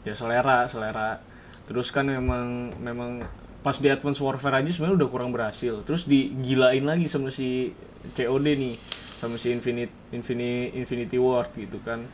[0.00, 1.16] ya selera selera
[1.64, 3.24] terus kan memang memang
[3.60, 7.72] pas di Advance Warfare aja sebenarnya udah kurang berhasil terus digilain lagi sama si
[8.12, 8.76] COD nih
[9.16, 12.04] sama si Infinite Infinity Infinity Ward gitu kan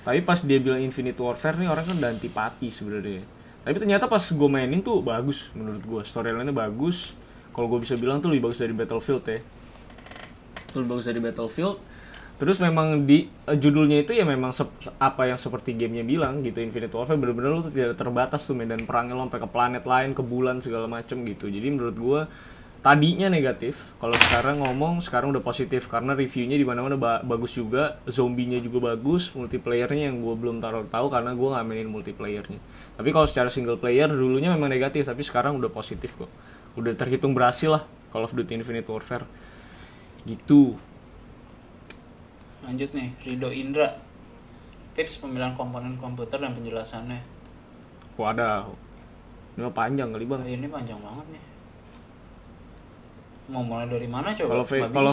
[0.00, 3.22] tapi pas dia bilang Infinite Warfare nih orang kan udah antipati sebenarnya.
[3.60, 7.12] Tapi ternyata pas gue mainin tuh bagus menurut gue storyline-nya bagus.
[7.52, 9.40] Kalau gue bisa bilang tuh lebih bagus dari Battlefield ya.
[10.78, 11.76] Lebih bagus dari Battlefield.
[12.40, 16.64] Terus memang di eh, judulnya itu ya memang sep- apa yang seperti gamenya bilang gitu
[16.64, 20.10] Infinite Warfare bener-bener lu tuh tidak terbatas tuh medan perangnya lo sampai ke planet lain
[20.16, 21.52] ke bulan segala macem gitu.
[21.52, 22.20] Jadi menurut gua
[22.80, 28.00] tadinya negatif kalau sekarang ngomong sekarang udah positif karena reviewnya di mana-mana ba- bagus juga
[28.08, 32.56] zombinya juga bagus multiplayernya yang gua belum taruh tahu karena gua nggak mainin multiplayernya
[32.96, 36.32] tapi kalau secara single player dulunya memang negatif tapi sekarang udah positif kok
[36.80, 39.28] udah terhitung berhasil lah Call of Duty Infinite Warfare
[40.24, 40.80] gitu
[42.60, 43.88] Lanjut nih, Rido Indra.
[44.92, 47.20] Tips pemilihan komponen komputer dan penjelasannya.
[48.20, 48.68] Wadah.
[49.56, 50.40] Ini panjang kali bang.
[50.44, 51.42] Oh, ini panjang banget nih.
[53.50, 54.48] Mau mulai dari mana coba?
[54.48, 55.12] Kalau V- kalau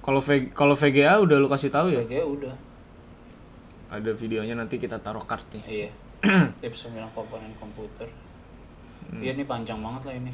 [0.00, 2.00] kalau V- kalau VGA udah lu kasih tahu ya.
[2.00, 2.54] Oke, udah.
[3.92, 5.22] Ada videonya nanti kita taruh
[5.52, 5.62] nih.
[5.64, 5.90] Iya.
[6.64, 8.08] Tips pemilihan komponen komputer.
[9.04, 9.20] Hmm.
[9.20, 10.32] Iya, ini panjang banget lah ini.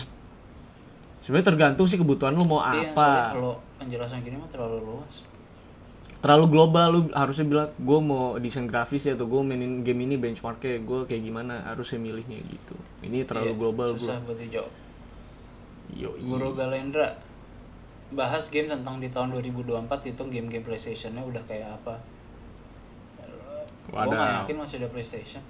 [1.21, 3.35] Sebenarnya tergantung sih kebutuhan lu mau Iya, apa.
[3.35, 5.27] kalau penjelasan gini mah terlalu luas.
[6.21, 10.15] Terlalu global lu harusnya bilang gue mau desain grafis ya atau gue mainin game ini
[10.15, 12.77] benchmarknya gue kayak gimana harusnya milihnya gitu.
[13.03, 14.27] Ini terlalu Iya, global Susah gue.
[14.27, 14.73] buat dijawab.
[15.91, 17.19] Yo, Guru Galendra
[18.11, 21.95] bahas game tentang di tahun 2024 itu game-game PlayStation-nya udah kayak apa?
[23.91, 24.19] Gue Wadah.
[24.19, 25.43] gak yakin masih ada PlayStation.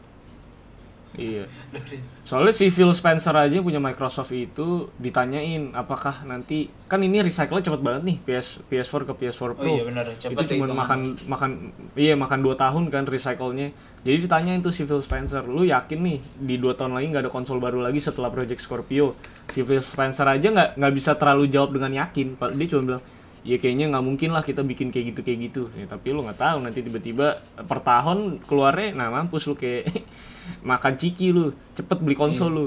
[1.19, 1.43] Iya.
[2.29, 7.83] Soalnya si Phil Spencer aja punya Microsoft itu ditanyain apakah nanti kan ini recycle cepet
[7.83, 9.67] banget nih PS PS4 ke PS4 Pro.
[9.67, 11.51] Oh iya benar, cepet itu cuma makan makan
[11.99, 13.75] iya makan dua tahun kan recycle-nya.
[14.01, 17.33] Jadi ditanyain tuh si Phil Spencer, lu yakin nih di dua tahun lagi nggak ada
[17.33, 19.13] konsol baru lagi setelah Project Scorpio?
[19.53, 22.41] Si Phil Spencer aja nggak nggak bisa terlalu jawab dengan yakin.
[22.57, 23.03] Dia cuma bilang
[23.41, 26.37] ya kayaknya nggak mungkin lah kita bikin kayak gitu kayak gitu ya, tapi lu nggak
[26.37, 29.89] tahu nanti tiba-tiba per tahun keluarnya nah mampus lu kayak
[30.71, 32.67] makan ciki lu cepet beli konsol lu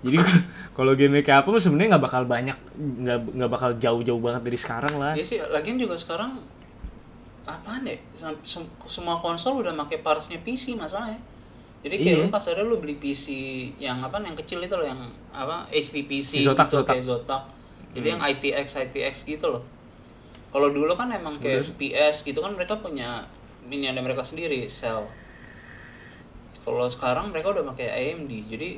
[0.00, 0.16] jadi
[0.76, 4.94] kalau game kayak apa sebenarnya nggak bakal banyak nggak nggak bakal jauh-jauh banget dari sekarang
[4.96, 6.40] lah Iya sih, lagian juga sekarang
[7.44, 7.96] apaan ya?
[8.12, 11.20] Sem- sem- semua konsol udah pakai partsnya PC masalahnya.
[11.80, 12.24] Jadi kayak Iya.
[12.24, 13.26] lu pas ada lu beli PC
[13.76, 14.96] yang apa yang kecil itu loh yang
[15.30, 16.88] apa HTPC Si Zotac, gitu Zotac.
[16.90, 17.42] kayak Zotac.
[17.92, 19.62] Jadi yang ITX ITX gitu loh.
[20.48, 23.28] Kalau dulu kan emang kayak PS gitu kan mereka punya
[23.64, 25.04] ini ada mereka sendiri Cell.
[26.60, 28.32] Kalau sekarang mereka udah pakai AMD.
[28.48, 28.70] Jadi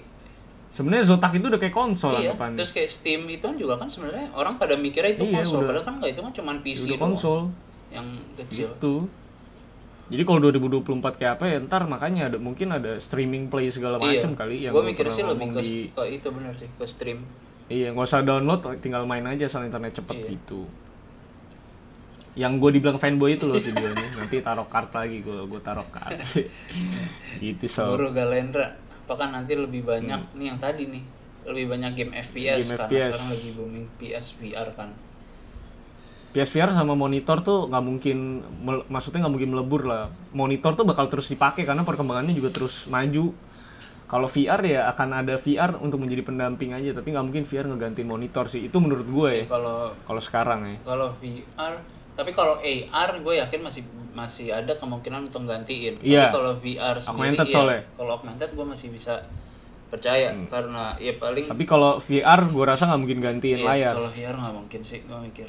[0.68, 2.60] Sebenarnya Zotac itu udah kayak konsol iya, anggapannya.
[2.60, 5.68] terus kayak Steam itu kan juga kan sebenarnya orang pada mikirnya itu Iya, konsol, udah.
[5.72, 7.40] padahal kan nggak itu kan cuma PC udah doang konsol
[7.96, 8.68] yang kecil.
[8.70, 8.94] gitu.
[10.06, 14.38] Jadi kalau 2024 kayak apa ya ntar makanya ada mungkin ada streaming play segala macam
[14.38, 15.12] kali yang gue gua mikir Iya.
[15.12, 17.26] sih lebih ke, di ke itu bener sih ke stream.
[17.66, 20.28] Iya, nggak usah download, tinggal main aja asal internet cepet Iya.
[20.38, 20.62] gitu.
[22.36, 24.06] Yang gue dibilang fanboy itu loh videonya.
[24.22, 26.14] Nanti taruh kart lagi, gue gue taruh kart.
[27.42, 27.90] gitu so.
[27.90, 31.02] Guru Galendra, apakah nanti lebih banyak nih yang tadi nih
[31.46, 33.06] lebih banyak game FPS Game karena FPS.
[33.08, 34.90] sekarang lagi booming PS VR kan.
[36.36, 38.44] PSVR sama monitor tuh nggak mungkin,
[38.92, 40.12] maksudnya nggak mungkin melebur lah.
[40.36, 43.32] Monitor tuh bakal terus dipakai karena perkembangannya juga terus maju.
[44.04, 48.04] Kalau VR ya akan ada VR untuk menjadi pendamping aja, tapi nggak mungkin VR ngegantiin
[48.04, 48.68] monitor sih.
[48.68, 49.44] Itu menurut gue ya.
[49.48, 50.76] Kalau Kalau sekarang ya.
[50.84, 51.74] kalau VR
[52.16, 53.82] tapi kalau AR gue yakin masih
[54.12, 56.00] masih ada kemungkinan untuk gantiin.
[56.04, 56.28] Iya.
[56.28, 57.60] Tapi kalau VR sendiri Augmented iya.
[57.64, 57.96] Hmm.
[57.96, 59.14] Kalau augmented gue masih bisa
[59.86, 63.94] percaya karena ya paling Tapi kalau VR gue rasa nggak mungkin gantiin iya, layar.
[63.96, 65.48] Kalau VR nggak mungkin sih gue mikir.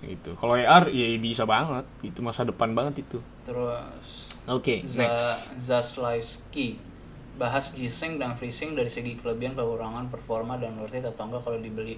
[0.00, 0.30] Gitu.
[0.34, 1.82] Kalau AR ya bisa banget.
[2.00, 3.18] Itu masa depan banget itu.
[3.42, 5.60] Terus Oke, Za next.
[5.60, 6.80] Zaslaysky
[7.36, 11.58] bahas G-Sync dan FreeSync dari segi kelebihan kekurangan performa dan worth it atau enggak kalau
[11.58, 11.94] dibeli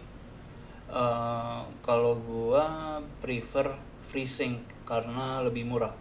[0.91, 3.71] Eh, kalau gua prefer
[4.11, 5.95] FreeSync karena lebih murah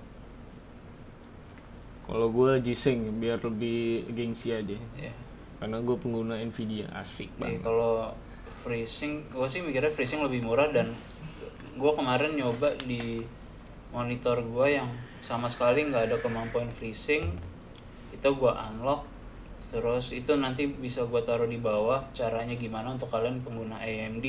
[2.04, 4.74] Kalau gue G-Sync biar lebih gengsi aja.
[4.98, 5.14] ya
[5.62, 7.62] Karena gue pengguna Nvidia asik Eh, banget.
[7.62, 8.10] kalau
[8.60, 10.90] FreeSync gua sih mikirnya FreeSync lebih murah dan
[11.78, 13.22] gua kemarin nyoba di
[13.94, 14.90] monitor gua yang
[15.20, 17.28] sama sekali nggak ada kemampuan FreeSync
[18.16, 19.06] itu gua unlock.
[19.70, 24.26] Terus itu nanti bisa gua taruh di bawah caranya gimana untuk kalian pengguna AMD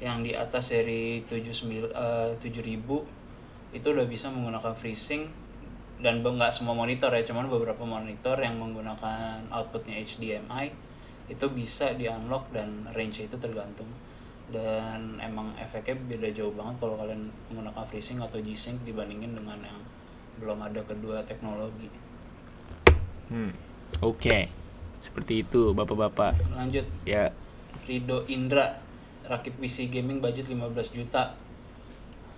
[0.00, 5.28] yang di atas seri 79 eh, 7000 itu udah bisa menggunakan FreeSync
[6.00, 10.72] dan nggak semua monitor ya cuman beberapa monitor yang menggunakan outputnya HDMI
[11.28, 13.86] itu bisa di unlock dan range itu tergantung
[14.50, 19.78] dan emang efeknya beda jauh banget kalau kalian menggunakan FreeSync atau G-Sync dibandingin dengan yang
[20.42, 21.90] belum ada kedua teknologi
[23.30, 23.54] Hmm.
[24.02, 24.50] Oke.
[24.98, 26.34] Seperti itu, Bapak-bapak.
[26.50, 27.30] lanjut Ya,
[27.86, 28.82] Rido Indra
[29.30, 31.38] rakit PC gaming budget 15 juta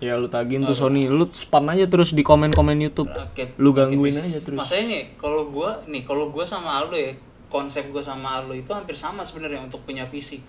[0.03, 3.07] ya lu tagih tuh Sony, lu spam aja terus di komen-komen YouTube.
[3.07, 4.59] rakit Lu gangguin aja terus.
[4.59, 7.15] Masanya nih, kalau gua nih, kalau gua sama Aldo ya,
[7.47, 10.43] konsep gua sama Aldo itu hampir sama sebenarnya untuk punya PC.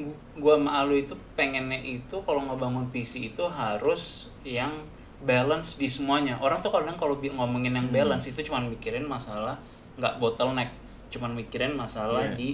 [0.00, 4.72] Gu- Gua sama Aldo itu pengennya itu kalau ngebangun PC itu harus yang
[5.20, 6.40] balance di semuanya.
[6.40, 7.96] Orang tuh kadang kalau ngomongin yang Hmm.
[7.96, 9.60] balance itu cuma mikirin masalah
[9.96, 10.72] nggak bottleneck,
[11.08, 12.36] cuman mikirin masalah Iya.
[12.36, 12.48] di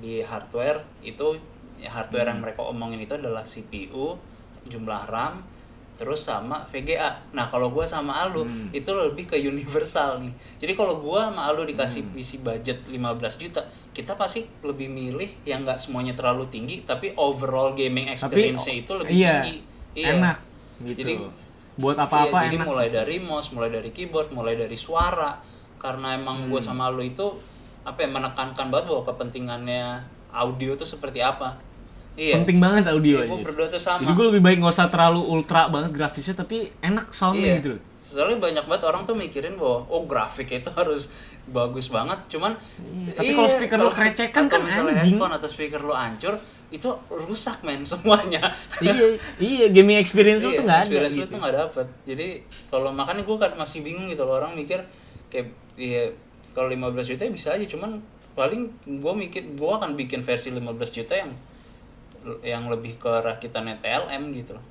[0.00, 1.36] di hardware itu
[1.76, 2.32] ya hardware Hmm.
[2.34, 4.18] yang mereka omongin itu adalah CPU,
[4.66, 5.44] jumlah RAM,
[6.00, 7.12] terus sama VGA.
[7.30, 8.72] Nah kalau gua sama Aldo Hmm.
[8.72, 10.32] itu lebih ke universal nih.
[10.56, 12.16] Jadi kalau gua sama Aldo dikasih Hmm.
[12.16, 17.76] PC budget 15 juta, kita pasti lebih milih yang nggak semuanya terlalu tinggi, tapi overall
[17.76, 19.56] gaming Tapi experience itu lebih iya, tinggi.
[19.94, 20.36] enak
[20.88, 20.98] gitu.
[20.98, 21.14] Jadi
[21.76, 22.66] Buat Iya, apa-apa jadi enak.
[22.66, 25.36] mulai dari mouse, mulai dari keyboard, mulai dari suara.
[25.76, 26.48] Karena emang Hmm.
[26.48, 27.24] gue sama lo itu
[27.82, 31.56] apa ya menekankan banget bahwa kepentingannya audio tuh seperti apa.
[32.12, 32.34] Iya.
[32.36, 33.44] Penting banget audio Gue aja.
[33.44, 34.02] berdua tuh sama.
[34.02, 37.58] Jadi gue lebih baik nggak usah terlalu ultra banget grafisnya tapi enak soundnya Iya.
[37.58, 37.82] gitu loh.
[38.00, 41.14] Soalnya banyak banget orang tuh mikirin bahwa oh grafik itu harus
[41.46, 45.14] bagus banget, cuman Iya, tapi kalau speaker kalau- kerecekan kan misalnya anjing.
[45.14, 46.34] headphone atau speaker lo hancur,
[46.68, 48.54] itu rusak men semuanya.
[48.78, 51.30] iya, iya gaming experience lu Iya, tuh nggak ada experience lu gitu.
[51.30, 52.26] tuh nggak dapet jadi
[52.68, 54.78] kalau makanya gue kan masih bingung gitu loh orang mikir
[55.26, 56.10] kayak iya
[56.50, 57.98] kalau 15 juta ya bisa aja cuman
[58.32, 61.34] paling gue mikir gue akan bikin versi 15 juta yang
[62.42, 64.64] yang lebih ke rakitan TLM gitu loh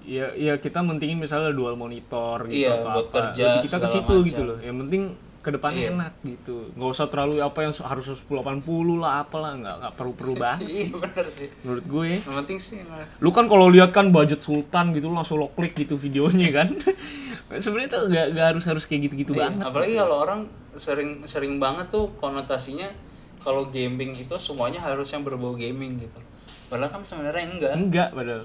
[0.00, 3.14] Iya, iya kita mentingin misalnya dual monitor gitu Iya, atau buat apa.
[3.20, 4.28] kerja, Lebih kita ke situ macam.
[4.32, 4.58] gitu loh.
[4.58, 5.02] Yang penting
[5.40, 5.90] ke depannya Iya.
[5.92, 6.56] enak gitu.
[6.72, 10.88] Nggak usah terlalu apa yang harus 1080 lah apalah nggak nggak perlu-perlu banget iya sih
[10.92, 12.04] bener sih menurut gue.
[12.20, 15.76] yang penting sih nah, Lu kan kalau lihat kan budget sultan gitu langsung lo klik
[15.76, 16.68] gitu videonya kan.
[17.60, 19.64] Sebenarnya tuh nggak harus harus kayak gitu-gitu iya, banget.
[19.68, 20.40] apalagi kalau orang
[20.76, 22.88] sering sering banget tuh konotasinya
[23.40, 26.20] kalau gaming itu semuanya harus yang berbau gaming gitu
[26.66, 28.44] padahal kan sebenarnya enggak Enggak padahal.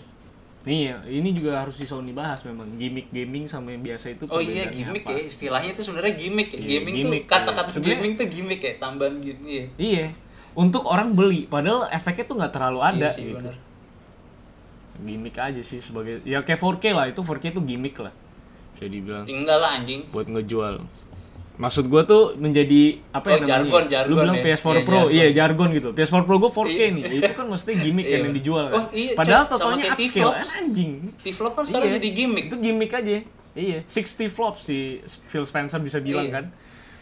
[0.65, 4.25] Nih, ya, ini juga harus di Sony bahas memang gimmick gaming sama yang biasa itu
[4.25, 5.13] Oh iya gimmick apa.
[5.13, 6.57] ya istilahnya itu sebenarnya gimmick ya.
[6.57, 7.69] Iya, gaming gimmick, tuh kata-kata iya.
[7.69, 9.65] Sebenarnya- gaming tuh gimmick ya tambahan gitu iya.
[9.77, 10.05] Iya.
[10.55, 13.37] Untuk orang beli, padahal efeknya tuh nggak terlalu ada Iya sih gitu.
[13.37, 13.55] benar.
[14.97, 18.13] Gimmick aja sih sebagai ya kayak 4K lah, itu 4K itu gimmick lah.
[18.73, 20.01] Bisa dibilang Enggak lah anjing.
[20.09, 20.81] buat ngejual.
[21.55, 23.49] Maksud gue tuh menjadi apa ya Oh, namanya?
[23.49, 24.43] jargon, Lu jargon bilang ya?
[24.45, 25.09] PS4 Iya, Pro, jargon.
[25.09, 25.89] iya jargon gitu.
[25.91, 26.87] PS4 Pro gue 4K Iya.
[26.89, 27.03] nih.
[27.03, 28.75] Ya, itu kan maksudnya gimmick kan yang dijual kan.
[28.75, 30.47] Oh, iya, Padahal totalnya upscale T-Flops.
[30.53, 30.91] anjing.
[31.21, 31.95] T-Flop kan sekarang Iya.
[31.97, 32.45] jadi gimmick.
[32.45, 33.15] Itu gimmick aja.
[33.55, 36.33] Iya, 60 flops si Phil Spencer bisa bilang Iya.
[36.33, 36.45] kan.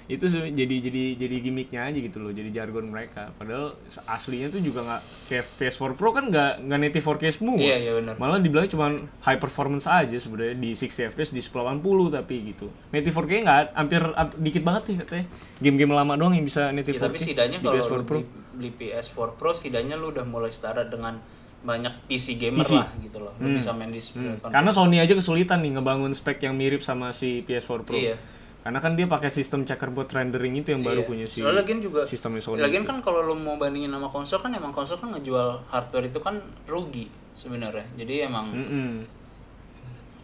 [0.06, 3.32] Itu jadi jadi jadi gimmicknya aja gitu loh, jadi jargon mereka.
[3.34, 3.74] Padahal
[4.06, 7.56] aslinya tuh juga nggak kayak PS4 Pro kan nggak nggak native 4K semua.
[7.56, 8.14] Iya, iya benar.
[8.16, 8.92] Malah dibilang cuma
[9.22, 11.80] high performance aja sebenarnya di 60 fps di 1080
[12.12, 12.68] tapi gitu.
[12.90, 15.26] Native 4K nggak hampir ap- dikit banget nih katanya.
[15.58, 17.06] Game-game lama doang yang bisa native Ya, 4K.
[17.06, 18.12] tapi setidaknya di kalau PS4 lu Pro.
[18.12, 18.24] beli,
[18.54, 21.16] beli PS4 Pro setidaknya lu udah mulai setara dengan
[21.62, 22.76] banyak PC gamer PC.
[22.76, 23.32] lah gitu loh.
[23.34, 23.56] Lu Hmm.
[23.56, 24.36] bisa main di Hmm.
[24.44, 27.96] Karena Sony aja kesulitan nih ngebangun spek yang mirip sama si PS4 Pro.
[27.96, 28.20] Iya.
[28.64, 31.10] Karena kan dia pakai sistem checkerboard rendering itu yang baru Iya.
[31.12, 32.64] punya si lagian juga sistemnya Sony.
[32.64, 36.20] Lagian kan kalau lu mau bandingin sama konsol kan emang konsol kan ngejual hardware itu
[36.24, 37.84] kan rugi sebenarnya.
[38.00, 39.04] Jadi emang Mm-mm.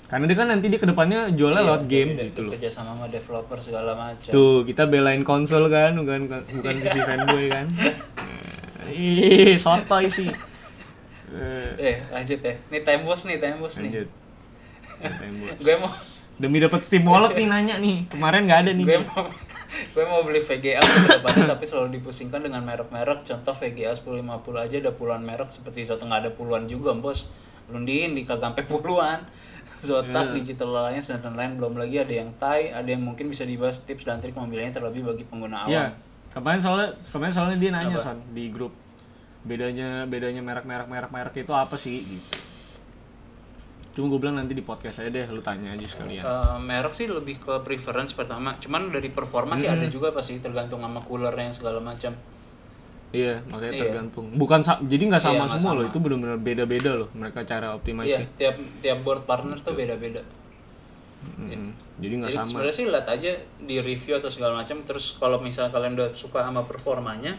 [0.09, 2.51] Karena dia kan nanti dia ke depannya jualnya iya, lewat game jadi gitu loh.
[2.57, 4.31] Kerja sama sama developer segala macam.
[4.33, 7.67] Tuh, kita belain konsol kan, bukan bukan PC fanboy kan.
[8.89, 10.33] Ih, sotoy sih.
[11.77, 12.53] Eh, lanjut ya.
[12.73, 13.91] Nih tembus nih, tembus nih.
[13.93, 14.09] lanjut.
[15.21, 15.55] Tembus.
[15.61, 15.93] Gue mau
[16.39, 18.07] Demi dapat Steam Wallet nih nanya nih.
[18.07, 18.85] Kemarin nggak ada nih.
[18.87, 19.27] gue mau
[19.69, 24.25] gue mau beli VGA depannya tapi selalu dipusingkan dengan merek-merek contoh VGA 1050
[24.57, 27.29] aja ada puluhan merek seperti Zotac nggak ada puluhan juga bos
[27.69, 29.19] Lundin di kagak sampai puluhan
[29.85, 33.85] Zotac, Digital Alliance dan lain-lain belum lagi ada yang Thai ada yang mungkin bisa dibahas
[33.85, 35.85] tips dan trik memilihnya terlebih bagi pengguna awam Iya.
[36.33, 38.03] Kemarin soalnya kemarin soalnya dia nanya Apa?
[38.03, 38.73] son di grup
[39.39, 42.27] bedanya bedanya merek-merek merek-merek itu apa sih gitu.
[43.89, 46.21] Cuma gue bilang nanti di podcast aja deh, lu tanya aja sekalian.
[46.21, 50.79] Eh, merek sih lebih ke preference pertama cuman dari performa sih ada juga pasti tergantung
[50.79, 52.13] sama coolernya segala macam
[53.09, 53.83] Iya, makanya Iya.
[53.89, 54.25] tergantung.
[54.37, 55.89] Bukan jadi nggak sama Iya, nggak semua loh, sama.
[55.89, 58.21] itu benar-benar beda-beda loh mereka cara Iya, optimasi.
[58.37, 60.21] tiap tiap board partner tuh beda-beda.
[61.41, 61.73] Mm-mm.
[61.99, 62.47] Jadi nggak sama.
[62.47, 64.85] sebenarnya sih lihat aja di review atau segala macam.
[64.85, 67.33] Terus kalau misalnya kalian udah suka sama performanya,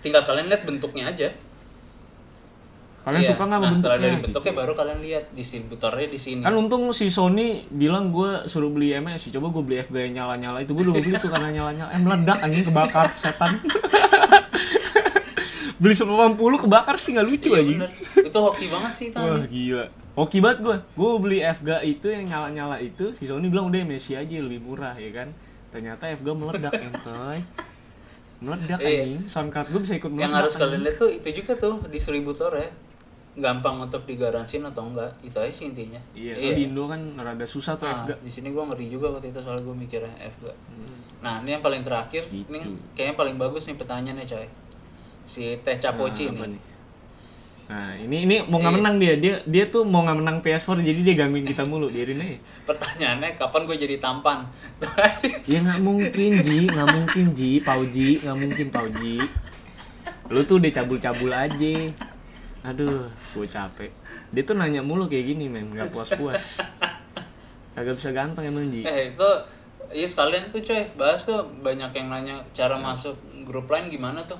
[0.00, 1.28] tinggal kalian lihat bentuknya aja.
[3.06, 3.30] Kalian Iya.
[3.30, 6.42] suka nggak nah, setelah dari bentuknya baru kalian lihat distributornya di sini.
[6.42, 10.58] Kan untung si Sony bilang gue suruh beli MSI, coba gue beli FB yang nyala-nyala
[10.58, 13.62] itu gue udah beli tuh karena nyala-nyala, eh meledak anjing kebakar setan.
[15.76, 17.70] beli 180 kebakar sih nggak lucu Iya, aja.
[17.70, 17.90] bener.
[18.18, 19.46] Itu hoki banget sih Wah tadi.
[19.46, 19.84] gila.
[20.16, 20.76] Hoki banget gue.
[20.92, 24.96] Gue beli FGA itu yang nyala-nyala itu, si Sony bilang udah MSI aja lebih murah
[24.96, 25.28] ya kan.
[25.68, 27.38] Ternyata FGA meledak entoy.
[28.38, 29.04] Meledak Iya.
[29.04, 29.20] anjing.
[29.28, 30.24] Sound card gue bisa ikut meledak.
[30.24, 32.68] Yang harus kalian lihat tuh itu juga tuh distributor ya.
[33.36, 35.12] Gampang untuk digaransin atau enggak.
[35.20, 36.00] Itu aja sih intinya.
[36.12, 38.16] Iya, soalnya di Indo kan rada susah tuh Nah, FGA.
[38.18, 40.44] di sini gua ngeri juga waktu itu soalnya gua mikirnya FG.
[41.18, 42.32] Nah, ini yang paling terakhir, Hmm.
[42.34, 42.48] Gitu.
[42.48, 42.58] ini
[42.92, 44.46] kayaknya paling bagus nih pertanyaannya, coy.
[45.24, 46.50] Si Teh Capoci Nah, nih.
[46.50, 46.62] nih?
[47.66, 49.14] Nah, ini ini mau nggak menang dia.
[49.16, 51.90] Dia dia tuh mau nggak menang PS4 jadi dia gangguin kita mulu.
[51.90, 52.38] Biarin aja.
[52.68, 54.38] Pertanyaannya kapan gue jadi tampan?
[55.50, 59.18] Ya nggak mungkin Ji, nggak mungkin Ji, Pauji, nggak mungkin Pauji.
[60.26, 61.74] Lu tuh udah cabul-cabul aja.
[62.66, 63.90] Aduh, gue capek.
[64.34, 66.58] Dia tuh nanya mulu kayak gini men, nggak puas-puas.
[67.78, 68.82] Kagak bisa ganteng emang Ji.
[68.82, 69.30] eh, itu
[69.86, 73.14] Iya sekalian tuh coy, bahas tuh banyak yang nanya cara masuk
[73.46, 74.38] grup lain gimana tuh.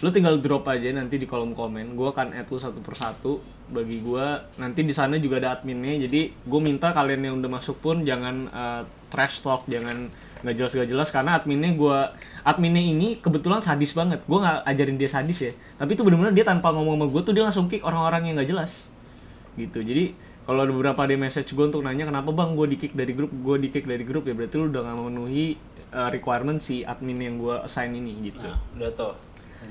[0.00, 1.92] Lu tinggal drop aja nanti di kolom komen.
[1.92, 3.44] Gua akan add lu satu persatu.
[3.68, 6.08] Bagi gua nanti di sana juga ada adminnya.
[6.08, 10.08] Jadi gue minta kalian yang udah masuk pun jangan eh, trash talk, jangan
[10.40, 14.24] nggak jelas nggak jelas karena adminnya gua adminnya ini kebetulan sadis banget.
[14.24, 15.52] Gua nggak ajarin dia sadis ya.
[15.76, 18.50] Tapi itu benar-benar dia tanpa ngomong sama gue tuh dia langsung kick orang-orang yang nggak
[18.50, 18.90] jelas.
[19.58, 19.80] Gitu.
[19.82, 20.14] Jadi
[20.44, 23.30] kalau ada beberapa ada message gue untuk nanya kenapa bang gue di kick dari grup,
[23.30, 25.46] gue di kick dari grup ya berarti lu udah nggak memenuhi
[25.94, 28.48] eh, requirement si admin yang gue assign ini gitu.
[28.48, 29.14] Nah, udah tuh.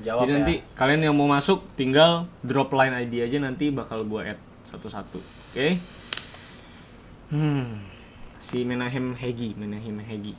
[0.00, 0.36] Jawab Jadi ya.
[0.38, 4.40] nanti kalian yang mau masuk tinggal drop line ID aja nanti bakal gua add
[4.70, 5.18] satu-satu.
[5.50, 5.82] Oke?
[7.34, 7.82] Hmm.
[8.38, 10.34] Si Menahem Hegi, Menahem Hegi.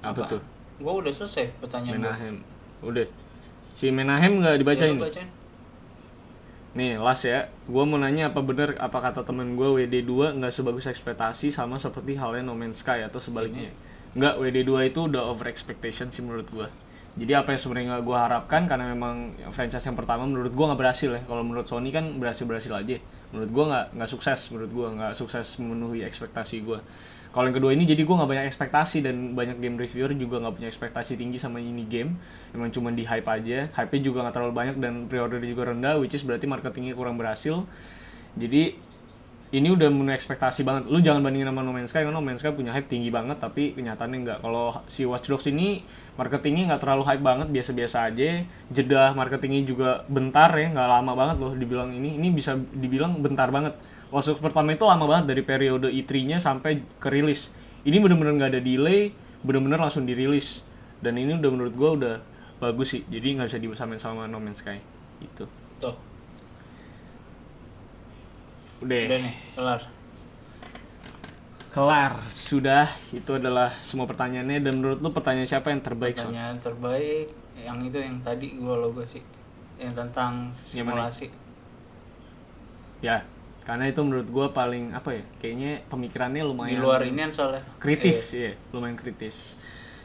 [0.00, 0.42] Apa, tuh?
[0.80, 2.04] Gue udah selesai pertanyaan gue.
[2.08, 2.36] Menahem.
[2.80, 3.06] Udah.
[3.76, 5.00] Si Menahem nggak dibacain nih?
[5.00, 5.28] bacain.
[6.70, 7.50] Nih, last ya.
[7.66, 12.14] Gua mau nanya apa bener apa kata temen gua WD2 nggak sebagus ekspektasi sama seperti
[12.14, 13.74] halnya No Man's Sky atau sebaliknya.
[14.14, 16.70] Nggak, WD2 itu udah over expectation sih menurut gua.
[17.18, 21.10] Jadi apa yang sebenarnya gua harapkan karena memang franchise yang pertama menurut gua nggak berhasil
[21.10, 21.22] ya.
[21.26, 22.96] Kalau menurut Sony kan berhasil-berhasil aja.
[23.34, 26.78] Menurut gua nggak nggak sukses menurut gua nggak sukses memenuhi ekspektasi gua.
[27.30, 30.54] Kalau yang kedua ini jadi gua nggak banyak ekspektasi dan banyak game reviewer juga nggak
[30.58, 32.18] punya ekspektasi tinggi sama ini game.
[32.50, 33.70] Emang cuma di hype aja.
[33.70, 37.62] Hype-nya juga nggak terlalu banyak dan pre-order juga rendah, which is berarti marketingnya kurang berhasil.
[38.34, 38.90] Jadi
[39.50, 40.86] ini udah memenuhi ekspektasi banget.
[40.86, 43.42] Lu jangan bandingin sama No Man's Sky karena No Man's Sky punya hype tinggi banget
[43.42, 44.38] tapi kenyataannya enggak.
[44.46, 45.82] Kalau si Watch Dogs ini
[46.14, 48.46] marketingnya nggak terlalu hype banget, biasa-biasa aja.
[48.70, 52.14] Jeda marketingnya juga bentar ya, nggak lama banget loh dibilang ini.
[52.14, 53.74] Ini bisa dibilang bentar banget.
[54.10, 57.54] Watch Dogs pertama itu lama banget dari periode E3-nya sampai ke rilis.
[57.86, 59.14] Ini bener-bener nggak ada delay,
[59.46, 60.66] bener-bener langsung dirilis.
[60.98, 62.16] Dan ini udah menurut gua udah
[62.58, 63.02] bagus sih.
[63.06, 64.82] Jadi nggak bisa disamain sama No Man's Sky.
[65.22, 65.46] Itu.
[65.80, 65.96] Tuh,
[68.84, 69.00] Udah.
[69.08, 69.80] udah nih, kelar.
[71.70, 72.12] Kelar.
[72.28, 72.90] Sudah.
[73.14, 74.58] Itu adalah semua pertanyaannya.
[74.60, 76.18] Dan menurut lu pertanyaan siapa yang terbaik?
[76.18, 77.30] Pertanyaan terbaik
[77.62, 79.22] yang itu yang tadi gua logo sih.
[79.78, 81.30] Yang tentang simulasi.
[83.00, 83.24] Ya.
[83.60, 85.22] Karena itu menurut gua paling apa ya?
[85.38, 87.62] Kayaknya pemikirannya Di lumayan luar ini soalnya.
[87.78, 89.60] kritis ya lumayan kritis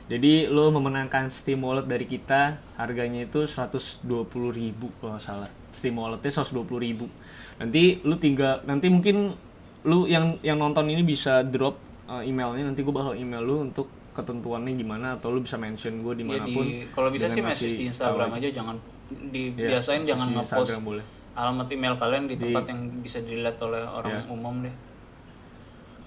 [0.06, 4.06] jadi lo memenangkan Steam Wallet dari kita harganya itu 120.000
[4.54, 7.10] ribu kalau nggak salah Steam Walletnya 120.000 ribu
[7.58, 9.34] nanti lu tinggal nanti mungkin
[9.86, 13.90] lu yang yang nonton ini bisa drop uh, emailnya nanti gue bakal email lu untuk
[14.14, 17.42] ketentuannya gimana atau lu bisa mention gue Ya di mana pun di kalau bisa sih
[17.42, 21.06] message di Instagram aja jangan Iya, dibiasain jangan di ngepost boleh.
[21.36, 24.32] Alamat email kalian di tempat yang bisa dilihat oleh orang Iya.
[24.32, 24.76] umum deh.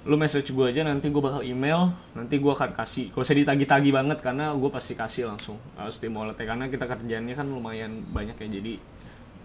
[0.02, 3.90] lu message gue aja nanti gue bakal email nanti gue akan kasih gak usah ditagi-tagi
[3.90, 8.38] banget karena gue pasti kasih langsung uh, Steam Wallet karena kita kerjaannya kan lumayan banyak
[8.38, 8.80] ya jadi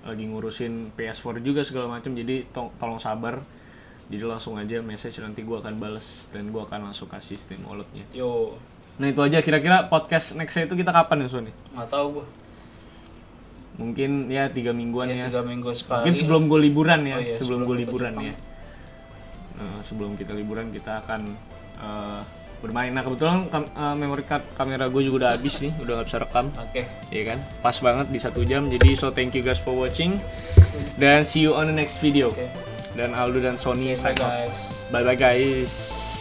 [0.03, 3.43] lagi ngurusin PS4 juga segala macam jadi to- tolong sabar
[4.05, 8.07] jadi langsung aja message nanti gue akan bales dan gue akan langsung kasih Steam Walletnya
[8.13, 8.55] Yo,
[8.95, 11.51] nah itu aja kira-kira podcast next itu kita kapan ya Sony?
[11.73, 12.25] nggak tahu gua.
[13.74, 16.05] Mungkin ya tiga mingguan Ya, ya, tiga minggu sekali.
[16.05, 18.28] mungkin sebelum gue liburan ya Oh iya, sebelum sebelum gue liburan Jepang.
[18.28, 18.36] ya
[19.53, 21.21] Nah, sebelum kita liburan kita akan
[21.76, 22.21] eh,
[22.59, 26.07] bermain nah kebetulan kam- eh, memory card kamera gue juga udah habis nih udah nggak
[26.07, 26.82] bisa rekam Oke.
[27.09, 30.15] ya kan pas banget di satu jam jadi so thank you guys for watching
[30.95, 32.45] dan see you on the next video Oke.
[32.93, 34.57] dan Aldo dan Sony Bye sign out guys.
[34.89, 36.12] bye bye guys